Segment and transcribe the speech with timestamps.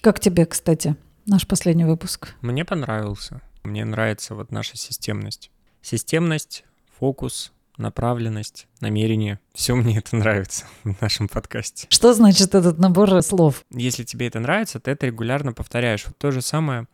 [0.00, 0.96] Как тебе, кстати,
[1.26, 2.34] наш последний выпуск?
[2.40, 3.40] Мне понравился.
[3.64, 5.50] Мне нравится вот наша системность.
[5.82, 6.64] Системность,
[6.98, 9.40] фокус, направленность, намерение.
[9.54, 11.88] Все мне это нравится в нашем подкасте.
[11.90, 13.64] Что значит этот набор слов?
[13.70, 16.06] Если тебе это нравится, ты это регулярно повторяешь.
[16.06, 16.86] Вот то же самое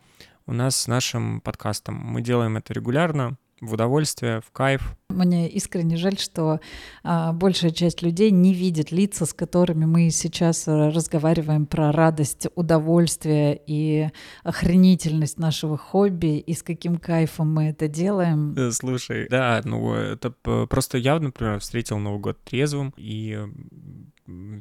[0.46, 1.96] у нас с нашим подкастом.
[1.96, 4.96] Мы делаем это регулярно, в удовольствие, в кайф.
[5.08, 6.60] Мне искренне жаль, что
[7.02, 12.48] а, большая часть людей не видит лица, с которыми мы сейчас э, разговариваем про радость,
[12.54, 14.08] удовольствие и
[14.42, 18.54] охренительность нашего хобби, и с каким кайфом мы это делаем.
[18.56, 23.38] Э, слушай, да, ну это просто я, например, встретил Новый год трезвым, и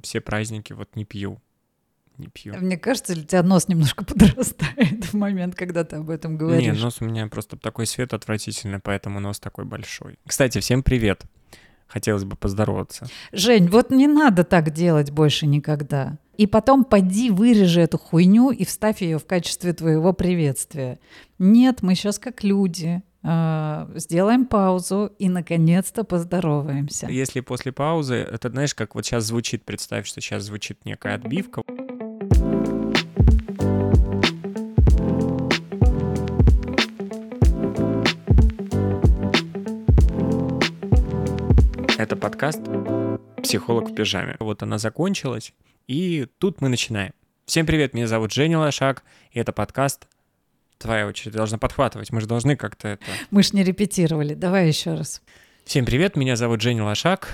[0.03, 1.41] все праздники вот не пью
[2.17, 2.53] не пью.
[2.55, 6.63] Мне кажется, у тебя нос немножко подрастает в момент, когда ты об этом говоришь.
[6.63, 10.17] Не, нос у меня просто такой свет отвратительный, поэтому нос такой большой.
[10.25, 11.23] Кстати, всем привет.
[11.87, 13.07] Хотелось бы поздороваться.
[13.31, 16.17] Жень, вот не надо так делать больше никогда.
[16.37, 20.99] И потом поди вырежи эту хуйню и вставь ее в качестве твоего приветствия.
[21.37, 23.03] Нет, мы сейчас как люди.
[23.25, 27.07] Э, сделаем паузу и наконец-то поздороваемся.
[27.07, 31.61] Если после паузы, это знаешь, как вот сейчас звучит, представь, что сейчас звучит некая отбивка.
[41.97, 42.61] Это подкаст
[43.41, 44.35] «Психолог в пижаме».
[44.39, 45.53] Вот она закончилась,
[45.87, 47.13] и тут мы начинаем.
[47.45, 50.07] Всем привет, меня зовут Женя Лошак, и это подкаст
[50.83, 52.11] твоя очередь должна подхватывать.
[52.11, 53.05] Мы же должны как-то это...
[53.31, 54.33] Мы ж не репетировали.
[54.33, 55.21] Давай еще раз.
[55.65, 57.31] Всем привет, меня зовут Женя Лошак,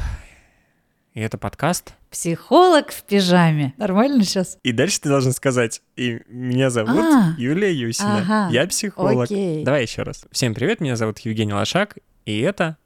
[1.14, 3.74] и это подкаст «Психолог в пижаме».
[3.78, 4.58] Нормально сейчас?
[4.64, 9.26] И дальше ты должен сказать, и меня зовут а, Юлия Юсина, ага, я психолог.
[9.26, 9.64] Окей.
[9.64, 10.26] Давай еще раз.
[10.32, 12.78] Всем привет, меня зовут Евгений Лошак, и это...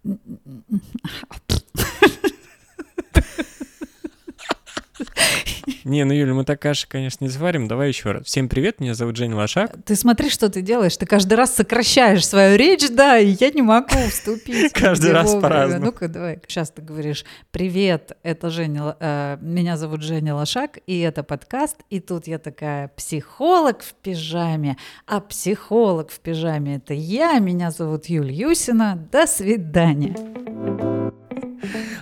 [5.84, 7.68] Не, ну, Юля, мы так каши, конечно, не заварим.
[7.68, 8.26] Давай еще раз.
[8.26, 9.76] Всем привет, меня зовут Женя Лошак.
[9.86, 10.98] Ты смотри, что ты делаешь.
[10.98, 14.74] Ты каждый раз сокращаешь свою речь, да, и я не могу вступить.
[14.74, 15.86] Каждый раз по-разному.
[15.86, 16.40] Ну-ка, давай.
[16.48, 21.78] Сейчас ты говоришь, привет, это Женя, э, меня зовут Женя Лошак, и это подкаст.
[21.90, 24.78] И тут я такая, психолог в пижаме.
[25.06, 29.08] А психолог в пижаме— это я, меня зовут Юль Юсина.
[29.12, 30.93] До свидания.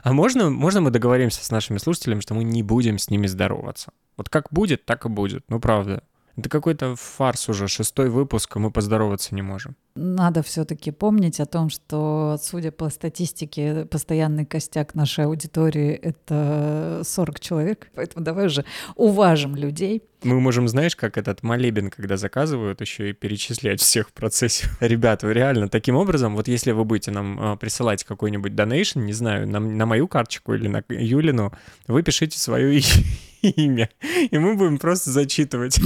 [0.03, 3.91] А можно, можно мы договоримся с нашими слушателями, что мы не будем с ними здороваться?
[4.17, 5.45] Вот как будет, так и будет.
[5.49, 6.03] Ну, правда.
[6.35, 9.75] Это какой-то фарс уже, шестой выпуск, а мы поздороваться не можем.
[9.95, 17.39] Надо все-таки помнить о том, что, судя по статистике, постоянный костяк нашей аудитории— это 40
[17.41, 17.91] человек.
[17.95, 18.63] Поэтому давай уже
[18.95, 20.03] уважим людей.
[20.23, 24.67] Мы можем, знаешь, как этот молебен, когда заказывают, еще и перечислять всех в процессе.
[24.79, 29.13] Ребят, вы реально таким образом, вот если вы будете нам а, присылать какой-нибудь донейшн, не
[29.13, 31.51] знаю, на, на мою карточку или на Юлину,
[31.87, 32.81] вы пишите свое
[33.41, 33.89] имя,
[34.29, 35.79] и мы будем просто зачитывать.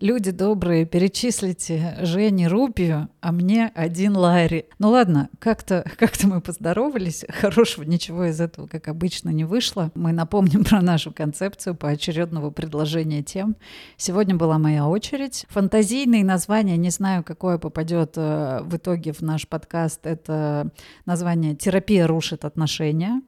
[0.00, 4.66] Люди добрые, перечислите Жене рупию, а мне один Ларри.
[4.78, 9.90] Ну ладно, как-то как мы поздоровались, хорошего ничего из этого, как обычно, не вышло.
[9.96, 13.56] Мы напомним про нашу концепцию поочередного предложения тем.
[13.96, 15.46] Сегодня была моя очередь.
[15.48, 20.70] Фантазийные названия, не знаю, какое попадет э, в итоге в наш подкаст, это
[21.06, 23.20] название «Терапия рушит отношения».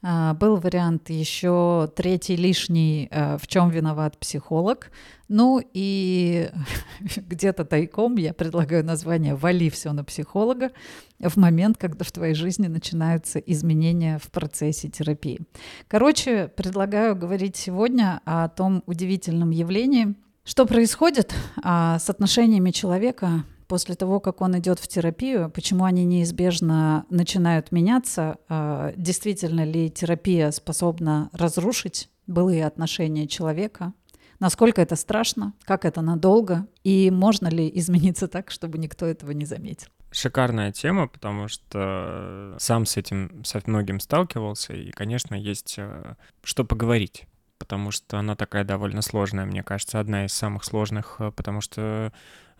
[0.00, 4.92] А, был вариант еще третий лишний, э, в чем виноват психолог.
[5.28, 6.50] Ну и
[7.16, 10.70] где-то тайком я предлагаю название «Вали все на психолога»
[11.18, 15.40] в момент, когда в твоей жизни начинаются изменения в процессе терапии.
[15.88, 20.14] Короче, предлагаю говорить сегодня о том удивительном явлении,
[20.44, 26.04] что происходит а, с отношениями человека после того, как он идет в терапию, почему они
[26.04, 33.92] неизбежно начинают меняться, а, действительно ли терапия способна разрушить былые отношения человека,
[34.40, 39.44] насколько это страшно, как это надолго, и можно ли измениться так, чтобы никто этого не
[39.44, 39.88] заметил.
[40.10, 46.64] Шикарная тема, потому что сам с этим со многим сталкивался, и, конечно, есть э, что
[46.64, 47.26] поговорить
[47.58, 52.12] потому что она такая довольно сложная, мне кажется, одна из самых сложных, э, потому что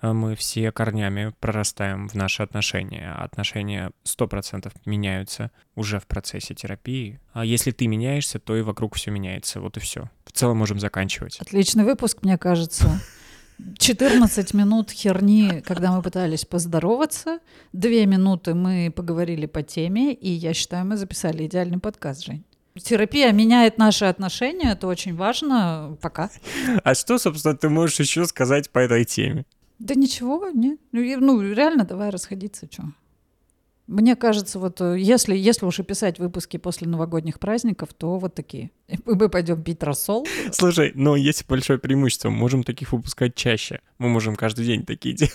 [0.03, 3.13] мы все корнями прорастаем в наши отношения.
[3.13, 7.21] Отношения 100% меняются уже в процессе терапии.
[7.33, 9.61] А если ты меняешься, то и вокруг все меняется.
[9.61, 10.11] Вот и все.
[10.25, 11.39] В целом можем заканчивать.
[11.41, 13.01] Отличный выпуск, мне кажется.
[13.79, 17.41] 14 минут херни, когда мы пытались поздороваться.
[17.73, 22.45] Две минуты мы поговорили по теме, и я считаю, мы записали идеальный подкаст, Жень.
[22.81, 25.97] Терапия меняет наши отношения, это очень важно.
[26.01, 26.31] Пока.
[26.85, 29.45] А что, собственно, ты можешь еще сказать по этой теме?
[29.79, 30.79] Да ничего, нет.
[30.93, 32.85] Ну, ну реально, давай расходиться, что.
[33.87, 38.35] Мне кажется, вот э, если, если уж и писать выпуски после новогодних праздников, то вот
[38.35, 38.71] такие.
[39.07, 40.27] Мы пойдем пить рассол.
[40.53, 42.29] Слушай, но есть большое преимущество.
[42.29, 43.81] Мы можем таких выпускать чаще.
[43.97, 45.33] Мы можем каждый день такие делать.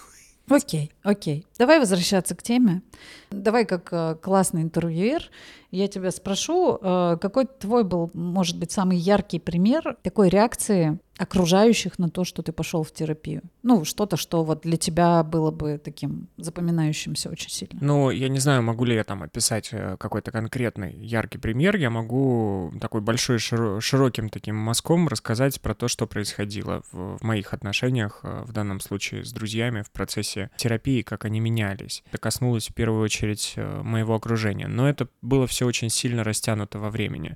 [0.50, 1.48] Окей, окей.
[1.58, 2.84] Давай возвращаться к теме.
[3.32, 5.32] Давай как э, классный интервьюер,
[5.74, 12.00] я тебя спрошу, э, какой твой был, может быть, самый яркий пример такой реакции окружающих
[12.00, 13.42] на то, что ты пошел в терапию?
[13.62, 17.78] Ну, что-то, что вот для тебя было бы таким запоминающимся очень сильно.
[17.82, 21.76] Ну, я не знаю, могу ли я там описать э, какой-то конкретный яркий пример.
[21.76, 27.24] Я могу такой большой, широ- широким таким мазком рассказать про то, что происходило в, в
[27.24, 32.04] моих отношениях, э, в данном случае с друзьями в процессе терапии, как они менялись.
[32.08, 34.68] Это коснулось в первую очередь моего окружения.
[34.68, 37.36] Но это было все очень сильно растянуто во времени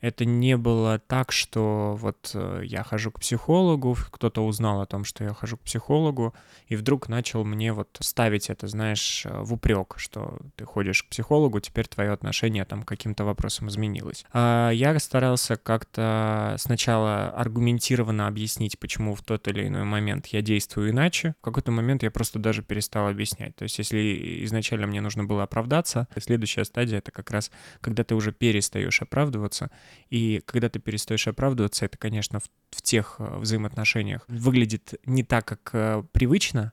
[0.00, 5.04] это не было так, что вот э, я хожу к психологу, кто-то узнал о том,
[5.04, 6.34] что я хожу к психологу,
[6.68, 11.08] и вдруг начал мне вот ставить это, знаешь, э, в упрек, что ты ходишь к
[11.08, 14.24] психологу, теперь твое отношение там каким-то вопросам изменилось.
[14.32, 20.90] А я старался как-то сначала аргументированно объяснить, почему в тот или иной момент я действую
[20.90, 21.34] иначе.
[21.40, 23.56] В какой-то момент я просто даже перестал объяснять.
[23.56, 27.50] То есть если изначально мне нужно было оправдаться, следующая стадия— это как раз,
[27.80, 29.70] когда ты уже перестаешь оправдываться,
[30.10, 35.46] и когда ты перестаешь оправдываться, это, конечно, в, в тех э, взаимоотношениях выглядит не так,
[35.46, 36.72] как э, привычно,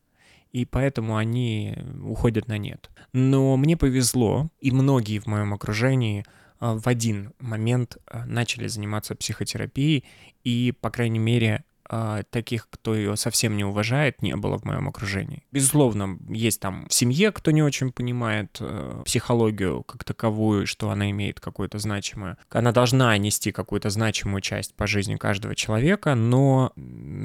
[0.52, 2.90] и поэтому они уходят на нет.
[3.14, 6.26] Но мне повезло, и многие в моем окружении
[6.62, 10.06] э, в один момент начали заниматься психотерапией,
[10.44, 11.64] и, по крайней мере,
[12.32, 15.44] таких, кто ее совсем не уважает, не было в моем окружении.
[15.52, 21.12] Безусловно, есть там в семье, кто не очень понимает э, психологию как таковую, что она
[21.12, 22.38] имеет какое-то значимое.
[22.50, 26.74] Она должна нести какую-то значимую часть по жизни каждого человека, но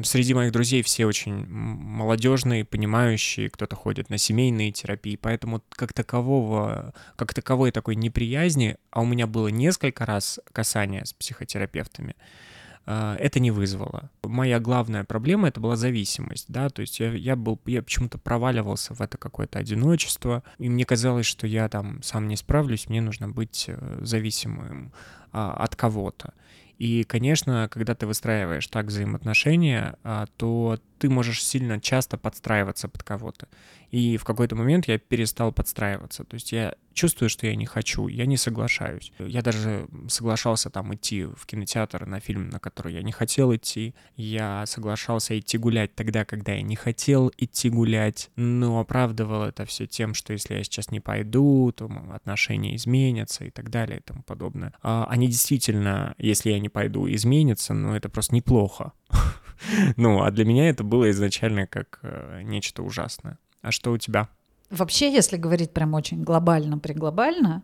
[0.05, 6.95] среди моих друзей все очень молодежные, понимающие, кто-то ходит на семейные терапии, поэтому как такового,
[7.17, 12.50] как таковой такой неприязни, а у меня было несколько раз касания с психотерапевтами, а,
[12.87, 14.11] это не вызвало.
[14.25, 18.95] Моя главная проблема это была зависимость, да, то есть я, я был, я почему-то проваливался
[18.95, 23.29] в это какое-то одиночество, и мне казалось, что я там сам не справлюсь, мне нужно
[23.29, 24.93] быть э, зависимым
[25.33, 26.35] а, от кого-то.
[26.79, 33.03] И, конечно, когда ты выстраиваешь так взаимоотношения, а, то ты можешь сильно часто подстраиваться под
[33.03, 33.49] кого-то.
[33.91, 36.25] И в какой-то момент я перестал подстраиваться.
[36.25, 39.13] То есть я чувствую, что я не хочу, я не соглашаюсь.
[39.19, 43.95] Я даже соглашался там идти в кинотеатр на фильм, на который я не хотел идти.
[44.17, 49.87] Я соглашался идти гулять тогда, когда я не хотел идти гулять, но оправдывал это все
[49.87, 54.23] тем, что если я сейчас не пойду, то отношения изменятся и так далее и тому
[54.23, 54.75] подобное.
[54.83, 58.93] А они действительно, если я не пойду, изменятся, но это просто неплохо.
[59.97, 63.39] Ну, а для меня это было изначально как э, нечто ужасное.
[63.63, 64.29] А что у тебя?
[64.71, 67.63] Вообще, если говорить прям очень глобально-преглобально,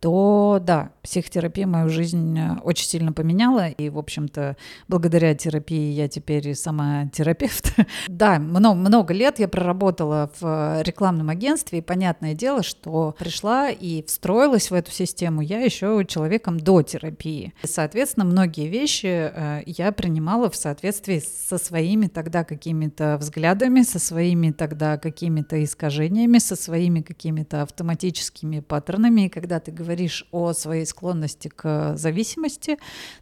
[0.00, 4.56] то да, психотерапия мою жизнь э, очень сильно поменяла, и, в общем-то,
[4.88, 7.72] благодаря терапии я теперь и сама терапевт.
[8.08, 14.02] да, много, много лет я проработала в рекламном агентстве, и понятное дело, что пришла и
[14.04, 17.54] встроилась в эту систему я еще человеком до терапии.
[17.64, 24.50] соответственно, многие вещи э, я принимала в соответствии со своими тогда какими-то взглядами, со своими
[24.50, 30.84] тогда какими-то искажениями, со своими какими-то автоматическими паттернами, и когда ты говоришь говоришь о своей
[30.84, 32.76] склонности к зависимости,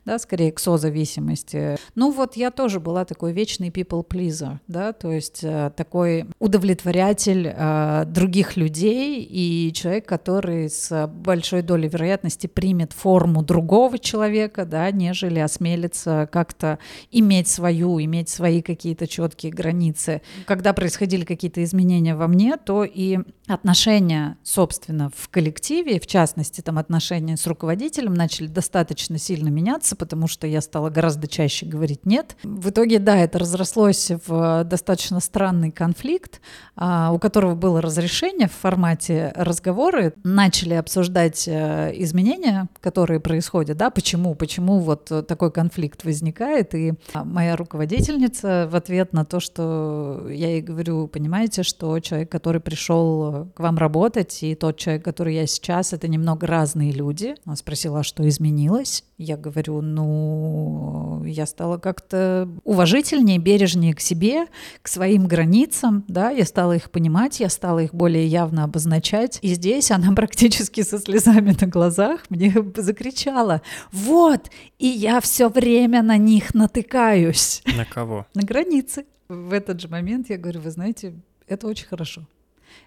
[0.05, 1.77] да, скорее к созависимости.
[1.95, 7.53] Ну вот я тоже была такой вечный people pleaser, да, то есть э, такой удовлетворятель
[7.55, 14.91] э, других людей и человек, который с большой долей вероятности примет форму другого человека, да,
[14.91, 16.79] нежели осмелится как-то
[17.11, 20.23] иметь свою, иметь свои какие-то четкие границы.
[20.47, 26.61] Когда происходили какие-то изменения во мне, то и отношения, собственно, в коллективе, в частности, частности,
[26.61, 32.07] там отношения с руководителем начали достаточно сильно меняться, потому что я стала гораздо чаще говорить
[32.07, 32.37] «нет».
[32.43, 36.41] В итоге, да, это разрослось в достаточно странный конфликт,
[36.77, 40.13] а, у которого было разрешение в формате разговоры.
[40.25, 46.75] Начали обсуждать э, изменения, которые происходят, да, почему, почему вот такой конфликт возникает.
[46.75, 52.61] И моя руководительница в ответ на то, что я ей говорю, понимаете, что человек, который
[52.61, 57.35] пришел к вам работать, и тот человек, который я сейчас, это немного разные люди.
[57.45, 59.05] Она спросила, а что изменилось.
[59.19, 64.47] Я говорю, ну, я стала как-то уважительнее, бережнее к себе,
[64.83, 69.39] к своим границам, да, я стала их понимать, я стала их более явно обозначать.
[69.43, 76.03] И здесь она практически со слезами на глазах мне закричала, вот, и я все время
[76.03, 77.63] на них натыкаюсь.
[77.77, 78.27] На кого?
[78.35, 79.07] На границы.
[79.29, 81.15] В этот же момент я говорю, вы знаете,
[81.47, 82.27] это очень хорошо.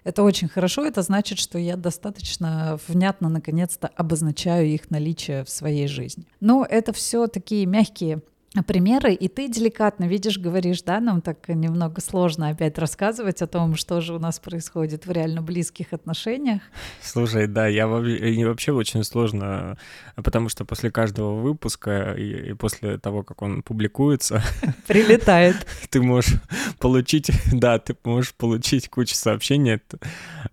[0.04, 5.88] Это очень хорошо, это значит, что я достаточно внятно, наконец-то, обозначаю их наличие в своей
[5.88, 6.24] жизни.
[6.40, 8.22] Но это все такие мягкие
[8.66, 13.76] примеры, и ты деликатно видишь, говоришь, да, нам так немного сложно опять рассказывать о том,
[13.76, 16.62] что же у нас происходит в реально близких отношениях.
[17.02, 19.76] Слушай, да, я вообще, вообще очень сложно,
[20.16, 24.42] потому что после каждого выпуска и, и после того, как он публикуется...
[24.86, 25.56] Прилетает.
[25.90, 26.40] Ты можешь
[26.78, 29.94] получить, да, ты можешь получить кучу сообщений от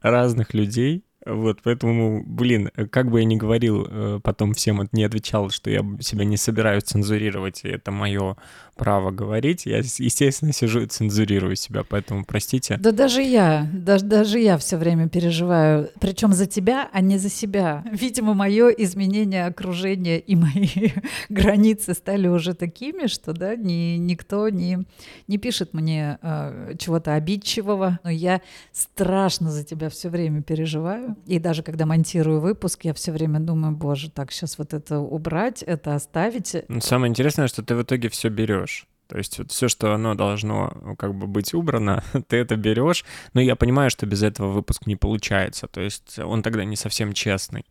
[0.02, 5.50] разных людей, вот, поэтому, блин, как бы я ни говорил, э, потом всем не отвечал,
[5.50, 8.38] что я себя не собираюсь цензурировать, и это мое
[8.76, 12.78] право говорить, я, естественно, сижу и цензурирую себя, поэтому простите.
[12.78, 17.30] Да даже я, даже, даже я все время переживаю, причем за тебя, а не за
[17.30, 17.84] себя.
[17.92, 20.90] Видимо, мое изменение окружения и мои
[21.30, 24.80] границы стали уже такими, что, да, ни, никто не,
[25.28, 28.42] не пишет мне э, чего-то обидчивого, но я
[28.74, 31.15] страшно за тебя все время переживаю.
[31.26, 35.64] И даже когда монтирую выпуск, я все время думаю, боже, так, сейчас вот это убрать,
[35.64, 36.56] это оставить.
[36.82, 38.88] Самое интересное, что ты в итоге все берешь.
[39.08, 43.06] То есть вот все, что оно должно ну, как бы быть убрано, ты это берешь.
[43.34, 45.68] Но я понимаю, что без этого выпуск не получается.
[45.68, 47.66] То есть он тогда не совсем честный.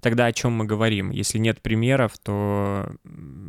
[0.00, 1.10] Тогда о чем мы говорим?
[1.10, 2.90] Если нет примеров, то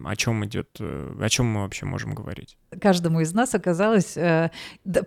[0.06, 2.58] о чем идет, э, о чем мы вообще можем говорить?
[2.80, 4.52] Каждому из нас оказалось э,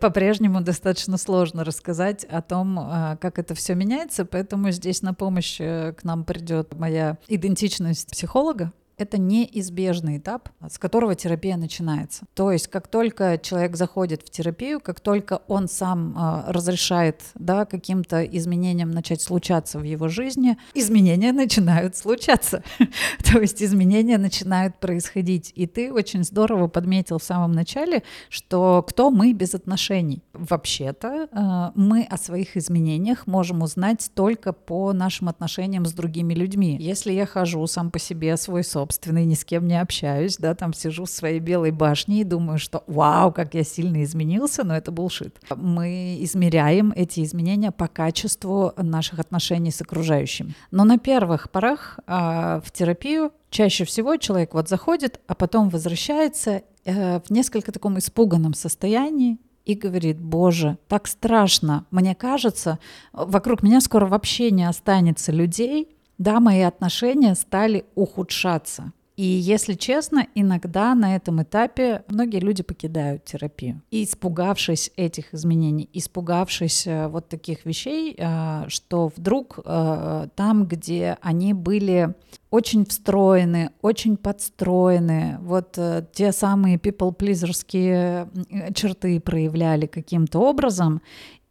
[0.00, 5.60] по-прежнему достаточно сложно рассказать о том, э, как это все меняется, поэтому здесь на помощь
[5.60, 12.24] э, к нам придет моя идентичность психолога, это неизбежный этап, с которого терапия начинается.
[12.34, 17.64] То есть, как только человек заходит в терапию, как только он сам э, разрешает да,
[17.64, 22.62] каким-то изменениям начать случаться в его жизни, изменения начинают случаться.
[23.24, 25.52] То есть изменения начинают происходить.
[25.54, 30.22] И ты очень здорово подметил в самом начале, что кто мы без отношений.
[30.32, 36.76] Вообще-то э, мы о своих изменениях можем узнать только по нашим отношениям с другими людьми.
[36.78, 40.54] Если я хожу сам по себе свой сон, собственный, ни с кем не общаюсь, да,
[40.54, 44.76] там сижу в своей белой башне и думаю, что вау, как я сильно изменился, но
[44.76, 45.40] это булшит.
[45.56, 50.54] Мы измеряем эти изменения по качеству наших отношений с окружающими.
[50.70, 56.62] Но на первых порах а, в терапию чаще всего человек вот заходит, а потом возвращается
[56.84, 62.78] э, в несколько таком испуганном состоянии, и говорит, боже, так страшно, мне кажется,
[63.14, 65.88] вокруг меня скоро вообще не останется людей,
[66.18, 68.92] да, мои отношения стали ухудшаться.
[69.16, 73.80] И если честно, иногда на этом этапе многие люди покидают терапию.
[73.92, 81.16] И испугавшись этих изменений, испугавшись э, вот таких вещей, э, что вдруг э, там, где
[81.21, 82.14] они были
[82.50, 85.78] очень встроены, очень подстроены, вот
[86.12, 88.28] те самые people-плизерские
[88.75, 91.02] черты проявляли каким-то образом,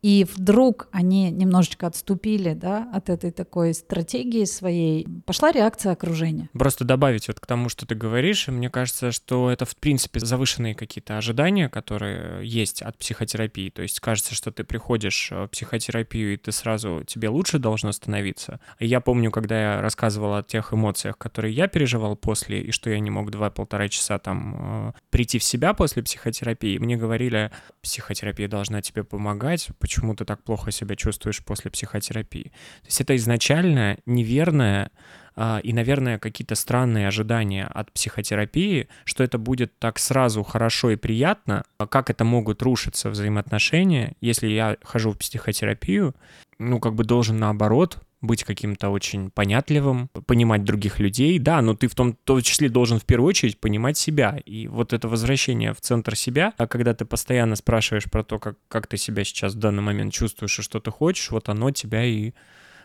[0.04, 5.08] и вдруг они немножечко отступили да, от этой такой стратегии своей.
[5.26, 6.50] Пошла реакция окружения.
[6.52, 10.76] Просто добавить вот к тому, что ты говоришь, мне кажется, что это в принципе завышенные
[10.76, 13.70] какие-то ожидания, которые есть от психотерапии.
[13.70, 18.60] То есть кажется, что ты приходишь в психотерапию, и ты сразу, тебе лучше должно становиться.
[18.82, 23.00] Я помню, когда я рассказывал о тех эмоциях, которые я переживал после, и что я
[23.00, 28.82] не мог два-полтора часа там э, прийти в себя после психотерапии, мне говорили, психотерапия должна
[28.82, 29.70] тебе помогать,
[30.16, 32.52] ты так плохо себя чувствуешь после психотерапии.
[32.82, 34.92] То есть это изначально неверное
[35.36, 40.96] а, и, наверное, какие-то странные ожидания от психотерапии, что это будет так сразу хорошо и
[40.96, 46.16] приятно, а как это могут рушиться взаимоотношения, если я хожу в психотерапию,
[46.60, 51.88] ну, как бы должен наоборот быть каким-то очень понятливым, понимать других людей, да, но ты
[51.88, 54.40] в том, в том числе должен в первую очередь понимать себя.
[54.46, 58.58] И вот это возвращение в центр себя, а когда ты постоянно спрашиваешь про то, как,
[58.70, 62.06] как ты себя сейчас в данный момент чувствуешь и что ты хочешь, вот оно тебя
[62.06, 62.32] и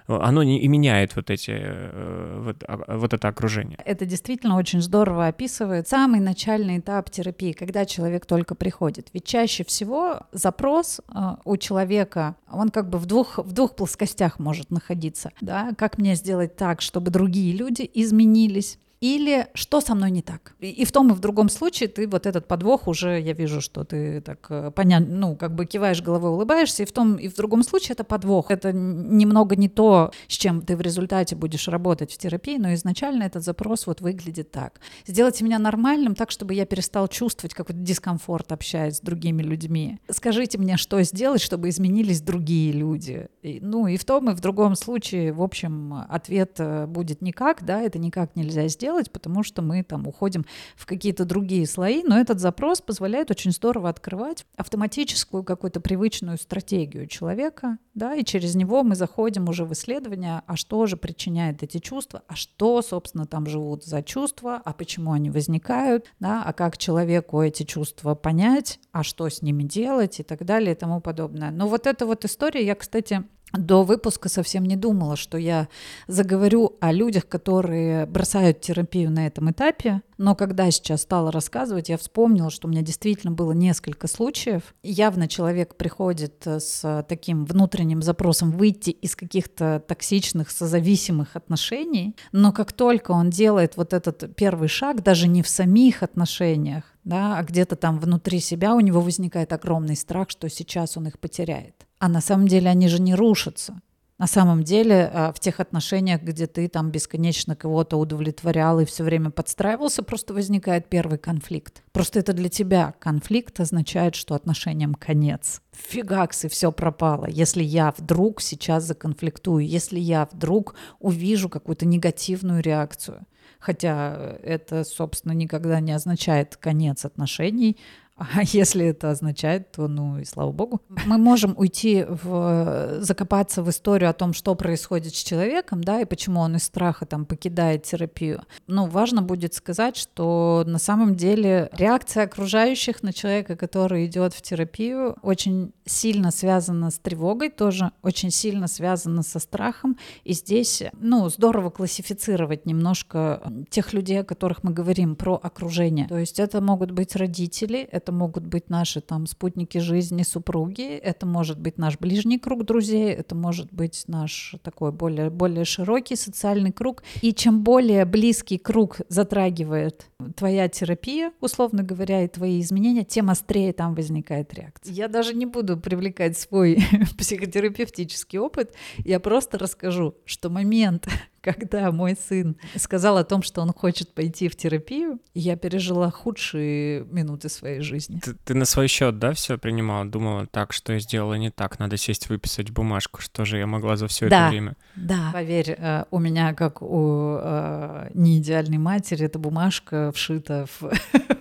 [0.08, 3.78] оно не, и меняет вот, эти, э, вот, а, вот это окружение.
[3.84, 9.08] Это действительно очень здорово описывает самый начальный этап терапии, когда человек только приходит.
[9.12, 14.38] Ведь чаще всего запрос э, у человека, он как бы в двух, в двух плоскостях
[14.38, 15.30] может находиться.
[15.40, 15.72] Да?
[15.76, 18.78] Как мне сделать так, чтобы другие люди изменились?
[19.00, 20.54] Или что со мной не так.
[20.60, 23.84] И, в том и в другом случае ты вот этот подвох уже, я вижу, что
[23.84, 27.34] ты так э, понятно, ну, как бы киваешь головой, улыбаешься, и в том и в
[27.34, 28.50] другом случае это подвох.
[28.50, 33.24] Это немного не то, с чем ты в результате будешь работать в терапии, но изначально
[33.24, 34.80] этот запрос вот выглядит так.
[35.06, 39.98] Сделайте меня нормальным так, чтобы я перестал чувствовать какой-то дискомфорт, общаясь с другими людьми.
[40.10, 43.28] Скажите мне, что сделать, чтобы изменились другие люди.
[43.42, 47.64] И, ну, и в том и в другом случае, в общем, ответ э, будет никак,
[47.64, 52.02] да, это никак нельзя сделать, делать, потому что мы там уходим в какие-то другие слои,
[52.02, 58.54] но этот запрос позволяет очень здорово открывать автоматическую какую-то привычную стратегию человека, да, и через
[58.54, 63.26] него мы заходим уже в исследование, а что же причиняет эти чувства, а что, собственно,
[63.26, 68.80] там живут за чувства, а почему они возникают, да, а как человеку эти чувства понять,
[68.92, 71.50] а что с ними делать и так далее и тому подобное.
[71.50, 75.68] Но вот эта вот история, я, кстати, до выпуска совсем не думала, что я
[76.06, 80.02] заговорю о людях, которые бросают терапию на этом этапе.
[80.18, 84.74] Но когда сейчас стала рассказывать, я вспомнила, что у меня действительно было несколько случаев.
[84.82, 92.16] Явно человек приходит с таким внутренним запросом выйти из каких-то токсичных, созависимых отношений.
[92.32, 97.38] Но как только он делает вот этот первый шаг, даже не в самих отношениях, да,
[97.38, 101.87] а где-то там внутри себя у него возникает огромный страх, что сейчас он их потеряет.
[101.98, 103.80] А на самом деле они же не рушатся.
[104.18, 109.04] На самом деле а, в тех отношениях, где ты там бесконечно кого-то удовлетворял и все
[109.04, 111.84] время подстраивался, просто возникает первый конфликт.
[111.92, 115.62] Просто это для тебя конфликт означает, что отношениям конец.
[115.70, 117.26] Фигакс, и все пропало.
[117.26, 123.24] Если я вдруг сейчас законфликтую, если я вдруг увижу какую-то негативную реакцию,
[123.60, 127.76] хотя это, собственно, никогда не означает конец отношений,
[128.18, 130.80] а если это означает, то ну и слава богу.
[131.06, 136.04] Мы можем уйти в закопаться в историю о том, что происходит с человеком, да, и
[136.04, 138.42] почему он из страха там покидает терапию.
[138.66, 144.42] Но важно будет сказать, что на самом деле реакция окружающих на человека, который идет в
[144.42, 149.96] терапию, очень сильно связана с тревогой, тоже очень сильно связана со страхом.
[150.24, 156.08] И здесь, ну, здорово классифицировать немножко тех людей, о которых мы говорим, про окружение.
[156.08, 160.96] То есть это могут быть родители, это это могут быть наши там спутники жизни, супруги,
[160.96, 166.16] это может быть наш ближний круг друзей, это может быть наш такой более, более широкий
[166.16, 167.02] социальный круг.
[167.20, 173.74] И чем более близкий круг затрагивает твоя терапия, условно говоря, и твои изменения, тем острее
[173.74, 174.90] там возникает реакция.
[174.90, 176.82] Я даже не буду привлекать свой
[177.18, 178.72] психотерапевтический опыт,
[179.04, 181.08] я просто расскажу, что момент,
[181.42, 187.04] когда мой сын сказал о том, что он хочет пойти в терапию, я пережила худшие
[187.04, 188.20] минуты своей жизни.
[188.20, 190.04] Ты, ты на свой счет, да, все принимала?
[190.04, 193.96] Думала, так, что я сделала не так, надо сесть выписать бумажку, что же я могла
[193.96, 194.76] за все да, это время?
[194.96, 200.90] Да, поверь, э, у меня, как у э, неидеальной матери, эта бумажка вшита в,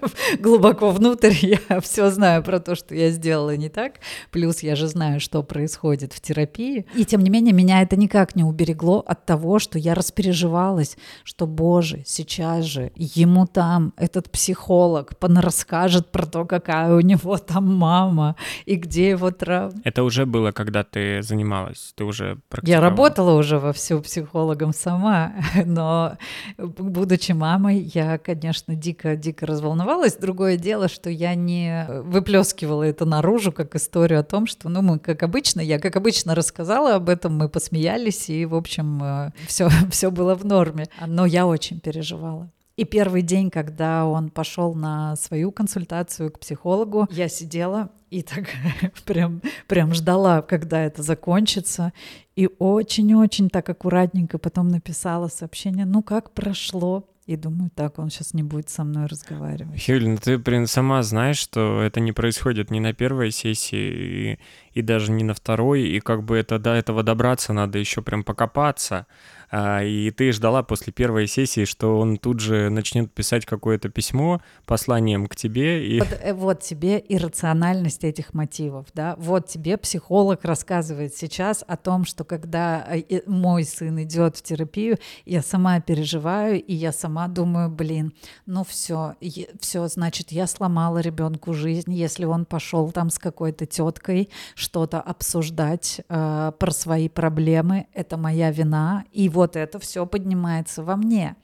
[0.40, 1.34] глубоко внутрь.
[1.42, 4.00] Я все знаю про то, что я сделала не так.
[4.32, 6.86] Плюс я же знаю, что происходит в терапии.
[6.96, 11.47] И тем не менее, меня это никак не уберегло от того, что я распереживалась, что,
[11.47, 18.36] боже, сейчас же ему там этот психолог расскажет про то, какая у него там мама
[18.65, 19.82] и где его травма.
[19.84, 25.34] Это уже было, когда ты занималась, ты уже Я работала уже во всю психологом сама,
[25.65, 26.17] но
[26.58, 30.15] будучи мамой, я, конечно, дико-дико разволновалась.
[30.15, 35.00] Другое дело, что я не выплескивала это наружу, как историю о том, что, ну, мы,
[35.00, 40.12] как обычно, я, как обычно, рассказала об этом, мы посмеялись, и, в общем, все, все
[40.12, 40.86] было в норме.
[41.06, 42.50] Но я очень переживала.
[42.78, 48.46] И первый день, когда он пошел на свою консультацию к психологу, я сидела и так
[49.06, 51.92] прям, прям ждала, когда это закончится.
[52.36, 57.10] И очень-очень так аккуратненько потом написала сообщение, ну как прошло?
[57.26, 59.86] И думаю, так, он сейчас не будет со мной разговаривать.
[59.86, 63.92] Юль, ну ты, блин, сама знаешь, что это не происходит ни на первой сессии,
[64.32, 64.40] и,
[64.78, 68.24] и даже не на второй, и как бы это до этого добраться надо еще прям
[68.24, 69.08] покопаться.
[69.50, 74.42] А, и ты ждала после первой сессии, что он тут же начнет писать какое-то письмо
[74.66, 75.88] посланием к тебе.
[75.88, 76.00] И...
[76.00, 82.04] Вот, э, вот тебе иррациональность этих мотивов, да, вот тебе психолог рассказывает сейчас о том,
[82.06, 87.70] что когда э, мой сын идет в терапию, я сама переживаю, и я сама думаю,
[87.70, 88.13] блин,
[88.46, 89.16] ну все,
[89.62, 94.30] все, значит, я сломала ребенку жизнь, если он пошел там с какой-то теткой
[94.68, 100.98] что-то обсуждать э, про свои проблемы, это моя вина, и вот это все поднимается во
[100.98, 101.38] мне.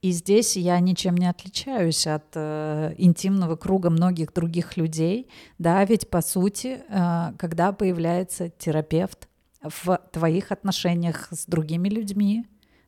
[0.00, 6.08] И здесь я ничем не отличаюсь от э, интимного круга многих других людей, да, ведь
[6.08, 9.28] по сути, э, когда появляется терапевт
[9.62, 12.46] в твоих отношениях с другими людьми,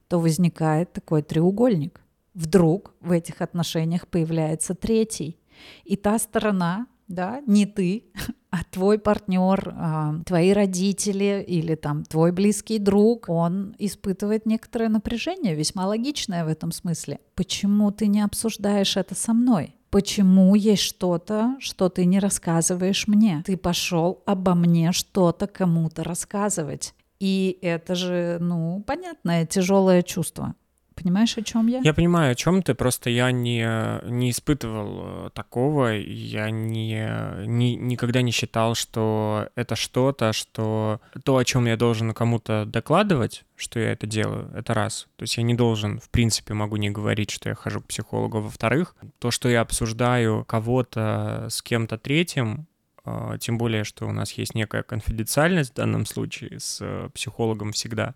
[0.09, 2.01] то возникает такой треугольник.
[2.33, 5.39] Вдруг в этих отношениях появляется третий.
[5.85, 8.05] И та сторона, да, не ты,
[8.51, 15.55] а твой партнер, а, твои родители или там твой близкий друг, он испытывает некоторое напряжение,
[15.55, 17.20] весьма логичное в этом смысле.
[17.35, 19.75] Почему ты не обсуждаешь это со мной?
[19.90, 23.42] Почему есть что-то, что ты не рассказываешь мне?
[23.44, 26.94] Ты пошел обо мне что-то кому-то рассказывать.
[27.20, 30.55] И это же, ну, понятное, тяжелое чувство.
[30.95, 31.81] Понимаешь, о чем я?
[31.83, 33.65] Я понимаю, о чем ты, просто я не,
[34.11, 41.37] не испытывал э, такого, я не, не, никогда не считал, что это что-то, что то,
[41.37, 45.07] о чем я должен кому-то докладывать, что я это делаю, это раз.
[45.17, 48.41] То есть я не должен, в принципе, могу не говорить, что я хожу к психологу.
[48.41, 52.67] Во-вторых, то, что я обсуждаю кого-то с кем-то третьим,
[53.05, 57.73] э, тем более, что у нас есть некая конфиденциальность в данном случае с э, психологом
[57.73, 58.15] всегда,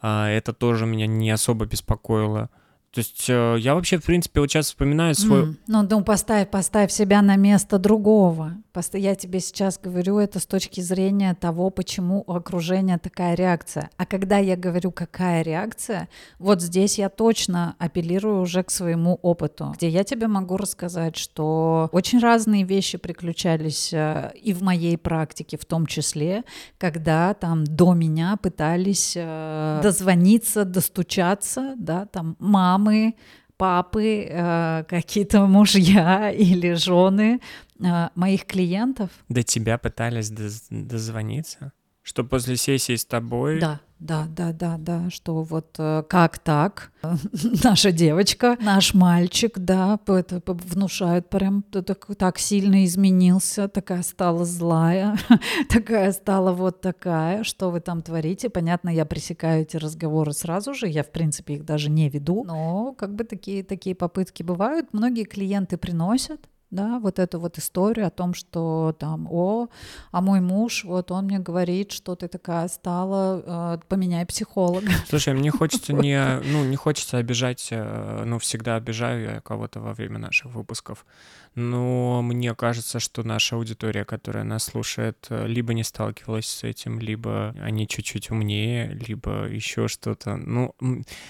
[0.00, 2.50] это тоже меня не особо беспокоило.
[2.94, 5.42] То есть э, я вообще, в принципе, вот сейчас вспоминаю свой...
[5.42, 5.56] Mm.
[5.66, 8.54] Ну, ну, поставь, поставь себя на место другого.
[8.92, 13.90] Я тебе сейчас говорю это с точки зрения того, почему у окружения такая реакция.
[13.96, 19.72] А когда я говорю, какая реакция, вот здесь я точно апеллирую уже к своему опыту,
[19.76, 25.56] где я тебе могу рассказать, что очень разные вещи приключались э, и в моей практике
[25.56, 26.44] в том числе,
[26.78, 33.14] когда там до меня пытались э, дозвониться, достучаться, да, там мама мамы,
[33.56, 37.40] папы, э, какие-то мужья или жены
[37.80, 39.10] э, моих клиентов.
[39.28, 40.30] До тебя пытались
[40.70, 41.72] дозвониться?
[42.04, 43.58] Что после сессии с тобой...
[43.58, 46.92] Да, да, да, да, да, что вот э, как так,
[47.64, 55.16] наша девочка, наш мальчик, да, это внушают прям, так, так сильно изменился, такая стала злая,
[55.70, 58.50] такая стала вот такая, что вы там творите.
[58.50, 62.92] Понятно, я пресекаю эти разговоры сразу же, я, в принципе, их даже не веду, но
[62.98, 64.88] как бы такие, такие попытки бывают.
[64.92, 69.68] Многие клиенты приносят, да, вот эту вот историю о том, что там, о,
[70.10, 74.88] а мой муж, вот он мне говорит, что ты такая стала, э, поменяй психолога.
[75.08, 79.94] Слушай, мне хочется не, ну, не хочется обижать, э, ну, всегда обижаю я кого-то во
[79.94, 81.06] время наших выпусков,
[81.54, 86.98] но мне кажется, что наша аудитория, которая нас слушает, э, либо не сталкивалась с этим,
[86.98, 90.36] либо они чуть-чуть умнее, либо еще что-то.
[90.36, 90.74] Ну,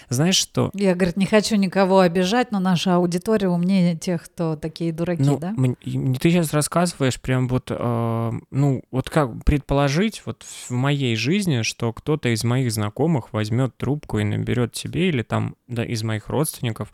[0.08, 0.70] знаешь что?
[0.74, 5.38] Я, говорит, не хочу никого обижать, но наша аудитория умнее тех, кто такие дураки, ну,
[5.38, 5.54] да?
[5.54, 11.92] Ты сейчас рассказываешь прям вот, э, ну, вот как предположить вот в моей жизни, что
[11.92, 16.90] кто-то из моих знакомых возьмет трубку и наберет тебе или там, да, из моих родственников,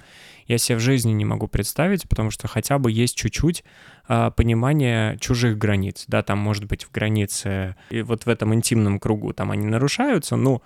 [0.51, 3.63] я себе в жизни не могу представить, потому что хотя бы есть чуть-чуть
[4.09, 8.99] а, понимание чужих границ, да, там может быть в границе, и вот в этом интимном
[8.99, 10.61] кругу там они нарушаются, но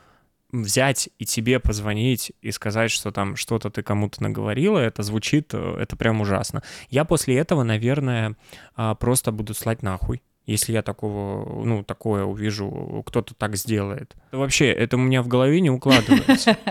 [0.52, 5.76] взять и тебе позвонить и сказать, что там что-то ты кому-то наговорила, это звучит, э,
[5.78, 6.62] это прям ужасно.
[6.88, 8.36] Я после этого, наверное,
[8.76, 14.14] а, просто буду слать нахуй если я такого, ну, такое увижу, кто-то так сделает.
[14.30, 16.56] Вообще, это у меня в голове не укладывается.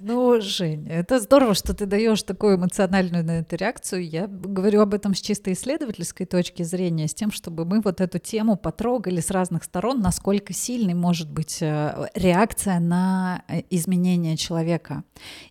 [0.00, 4.08] Ну, Жень, это здорово, что ты даешь такую эмоциональную на эту реакцию.
[4.08, 8.18] Я говорю об этом с чисто исследовательской точки зрения, с тем, чтобы мы вот эту
[8.18, 15.02] тему потрогали с разных сторон, насколько сильной может быть э, реакция на э, изменение человека.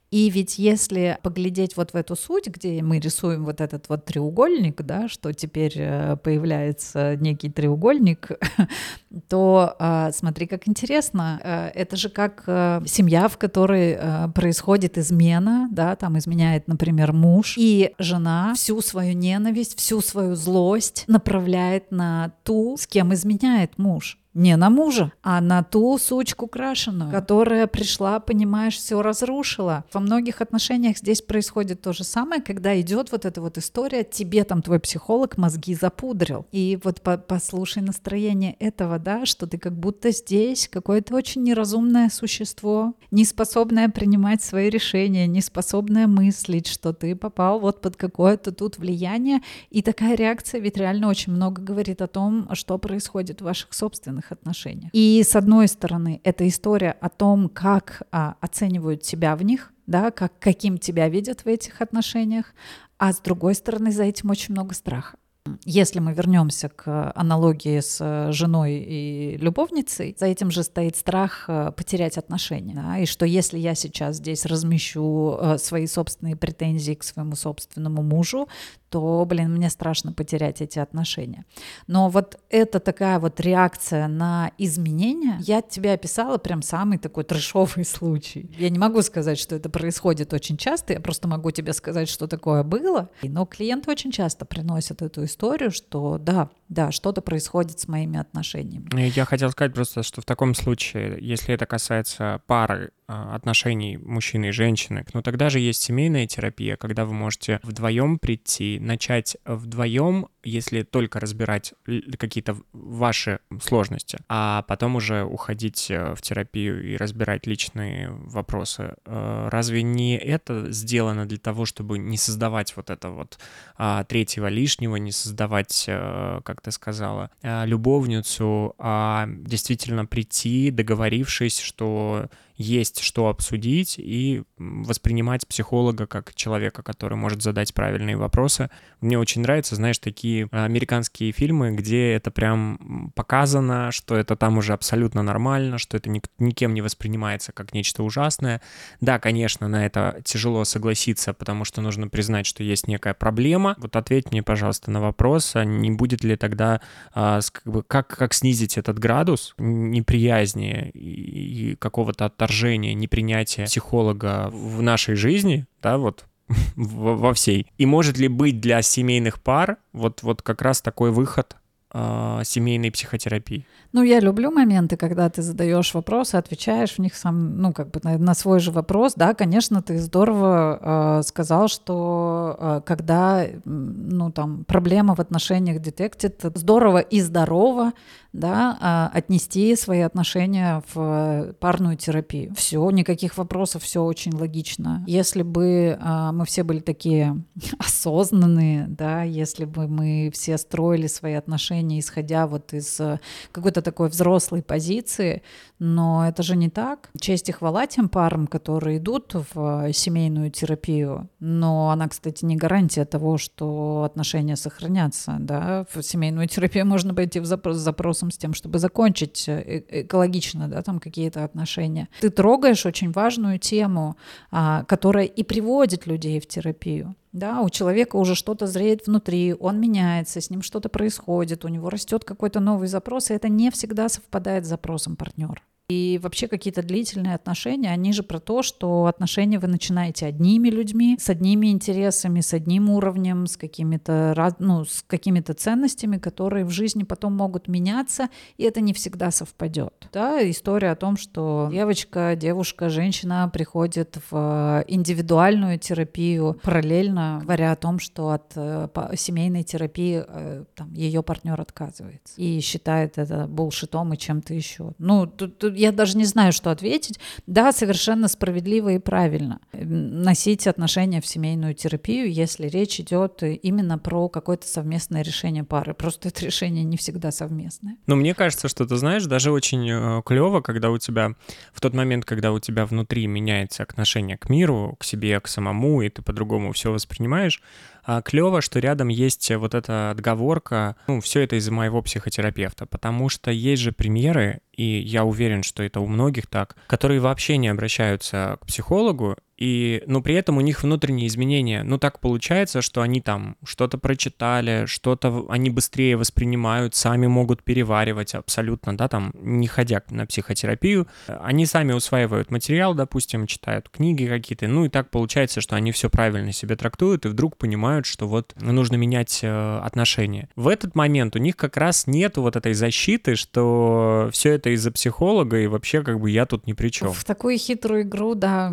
[0.09, 4.81] И ведь если поглядеть вот в эту суть, где мы рисуем вот этот вот треугольник,
[4.81, 8.31] да, что теперь э, появляется некий треугольник,
[9.27, 11.41] то э, смотри, как интересно.
[11.43, 12.43] Э, это же как
[12.87, 13.97] семья, в которой
[14.33, 21.03] происходит измена, да, там изменяет, например, муж, и жена всю свою ненависть, всю свою злость
[21.07, 27.11] направляет на ту, с кем изменяет муж не на мужа, а на ту сучку крашеную,
[27.11, 29.83] которая пришла, понимаешь, все разрушила.
[29.91, 34.43] Во многих отношениях здесь происходит то же самое, когда идет вот эта вот история, тебе
[34.43, 36.45] там твой психолог мозги запудрил.
[36.51, 42.09] И вот по послушай настроение этого, да, что ты как будто здесь какое-то очень неразумное
[42.09, 48.51] существо, не способное принимать свои решения, не способное мыслить, что ты попал вот под какое-то
[48.51, 49.41] тут влияние.
[49.71, 54.26] И такая реакция ведь реально очень много говорит о том, что происходит в ваших собственных
[54.27, 54.89] длительных отношениях.
[54.93, 60.11] И с одной стороны, это история о том, как а, оценивают себя в них, да,
[60.11, 62.53] как, каким тебя видят в этих отношениях,
[62.97, 65.17] а с другой стороны, за этим очень много страха.
[65.63, 71.45] Если мы вернемся к аналогии с э, женой и любовницей, за этим же стоит страх
[71.47, 72.73] э, потерять отношения.
[72.75, 72.97] Да?
[72.97, 78.49] И что если я сейчас здесь размещу э, свои собственные претензии к своему собственному мужу,
[78.89, 81.45] то, блин, мне страшно потерять эти отношения.
[81.87, 87.85] Но вот это такая вот реакция на изменения, я тебе описала прям самый такой трешовый
[87.85, 88.51] случай.
[88.57, 92.27] Я не могу сказать, что это происходит очень часто, я просто могу тебе сказать, что
[92.27, 93.09] такое было.
[93.23, 99.11] Но клиенты очень часто приносят эту историю что да, да, что-то происходит с моими отношениями.
[99.15, 104.51] Я хотел сказать просто, что в таком случае, если это касается пары отношений мужчины и
[104.51, 110.83] женщины, ну тогда же есть семейная терапия, когда вы можете вдвоем прийти, начать вдвоем если
[110.83, 111.73] только разбирать
[112.17, 118.95] какие-то ваши сложности, а потом уже уходить э, в терапию и разбирать личные вопросы.
[119.05, 123.39] Э, разве не это сделано для того, чтобы не создавать вот это вот
[123.75, 132.29] а, третьего лишнего, не создавать, э, как ты сказала, любовницу, а действительно прийти, договорившись, что
[132.57, 138.69] есть что обсудить и воспринимать психолога как человека, который может задать правильные вопросы.
[138.99, 144.73] Мне очень нравятся, знаешь, такие американские фильмы, где это прям показано, что это там уже
[144.73, 148.61] абсолютно нормально, что это никем не воспринимается как нечто ужасное.
[149.01, 153.75] Да, конечно, на это тяжело согласиться, потому что нужно признать, что есть некая проблема.
[153.77, 156.81] Вот ответь мне, пожалуйста, на вопрос, а не будет ли тогда,
[157.13, 157.39] а,
[157.87, 165.97] как, как снизить этот градус неприязни и какого-то отторжения непринятие психолога в нашей жизни, да,
[165.97, 166.25] вот
[166.75, 167.67] во всей.
[167.77, 171.55] И может ли быть для семейных пар вот, вот как раз такой выход
[171.97, 173.65] э, семейной психотерапии?
[173.93, 177.99] Ну, я люблю моменты, когда ты задаешь вопросы, отвечаешь в них сам, ну, как бы
[178.03, 179.13] на, на свой же вопрос.
[179.15, 186.41] Да, конечно, ты здорово э, сказал, что э, когда, ну, там, проблема в отношениях детектит,
[186.55, 187.93] здорово и здорово
[188.37, 192.53] да, а, отнести свои отношения в парную терапию.
[192.55, 195.03] Все, никаких вопросов, все очень логично.
[195.07, 197.43] Если бы а, мы все были такие
[197.79, 203.19] осознанные, да, если бы мы все строили свои отношения, исходя вот из э,
[203.51, 205.41] какой-то такой взрослой позиции,
[205.79, 207.09] но это же не так.
[207.19, 213.05] Честь и хвала тем парам, которые идут в семейную терапию, но она, кстати, не гарантия
[213.05, 218.37] того, что отношения сохранятся, да, в семейную терапию можно пойти в запрос, с запросом с
[218.37, 222.09] тем, чтобы закончить э, э, экологично, да, там какие-то отношения.
[222.21, 224.17] Ты трогаешь очень важную тему,
[224.51, 227.15] а, которая и приводит людей в терапию.
[227.33, 231.89] Да, у человека уже что-то зреет внутри, он меняется, с ним что-то происходит, у него
[231.89, 235.61] растет какой-то новый запрос, и это не всегда совпадает с запросом партнера.
[235.89, 241.17] И вообще какие-то длительные отношения, они же про то, что отношения вы начинаете одними людьми,
[241.17, 247.03] с одними интересами, с одним уровнем, с какими-то ну, с какими-то ценностями, которые в жизни
[247.03, 250.09] потом могут меняться, и это не всегда совпадет.
[250.11, 257.77] Да, история о том, что девочка, девушка, женщина приходит в индивидуальную терапию, параллельно говоря о
[257.77, 264.11] том, что от э, семейной терапии э, там, ее партнер отказывается и считает это булшитом
[264.11, 264.91] и чем-то еще.
[264.97, 267.19] Ну, тут, тут я даже не знаю, что ответить.
[267.45, 274.29] Да, совершенно справедливо и правильно носить отношения в семейную терапию, если речь идет именно про
[274.29, 275.93] какое-то совместное решение пары.
[275.93, 277.97] Просто это решение не всегда совместное.
[278.07, 281.33] Но мне кажется, что ты знаешь, даже очень э, клево, когда у тебя
[281.73, 286.01] в тот момент, когда у тебя внутри меняется отношение к миру, к себе, к самому,
[286.01, 287.61] и ты по-другому все воспринимаешь,
[288.07, 293.27] а клево, что рядом есть вот эта отговорка, ну, все это из-за моего психотерапевта, потому
[293.27, 297.67] что есть же примеры, и я уверен, что это у многих так, которые вообще не
[297.67, 301.83] обращаются к психологу, и, но при этом у них внутренние изменения.
[301.83, 308.35] Ну, так получается, что они там что-то прочитали, что-то они быстрее воспринимают, сами могут переваривать
[308.35, 311.07] абсолютно, да, там, не ходя на психотерапию.
[311.27, 316.09] Они сами усваивают материал, допустим, читают книги какие-то, ну, и так получается, что они все
[316.09, 320.49] правильно себе трактуют и вдруг понимают, что вот нужно менять э, отношения.
[320.55, 324.91] В этот момент у них как раз нету вот этой защиты, что все это из-за
[324.91, 327.11] психолога, и вообще как бы я тут ни при чем.
[327.11, 328.71] В такую хитрую игру, да,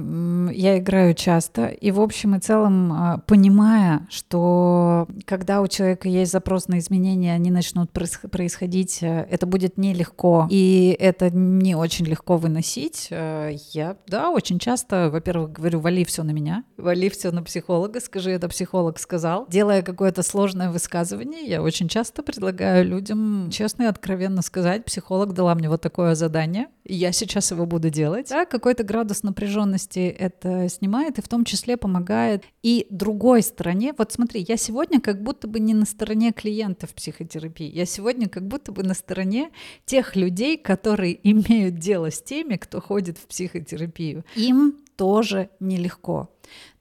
[0.52, 1.66] я играю часто.
[1.66, 7.34] И в общем и целом, а, понимая, что когда у человека есть запрос на изменения,
[7.34, 10.46] они начнут происходить, э, это будет нелегко.
[10.50, 13.08] И это не очень легко выносить.
[13.10, 18.00] Э, я, да, очень часто, во-первых, говорю, вали все на меня, вали все на психолога,
[18.00, 19.46] скажи, это психолог сказал.
[19.48, 25.54] Делая какое-то сложное высказывание, я очень часто предлагаю людям честно и откровенно сказать, психолог дала
[25.54, 28.28] мне вот такое задание, я сейчас его буду делать.
[28.28, 33.94] Да, какой-то градус напряженности это снимает и в том числе помогает и другой стороне.
[33.96, 38.46] Вот смотри, я сегодня как будто бы не на стороне клиентов психотерапии, я сегодня как
[38.46, 39.50] будто бы на стороне
[39.86, 44.24] тех людей, которые имеют дело с теми, кто ходит в психотерапию.
[44.36, 46.33] Им тоже нелегко.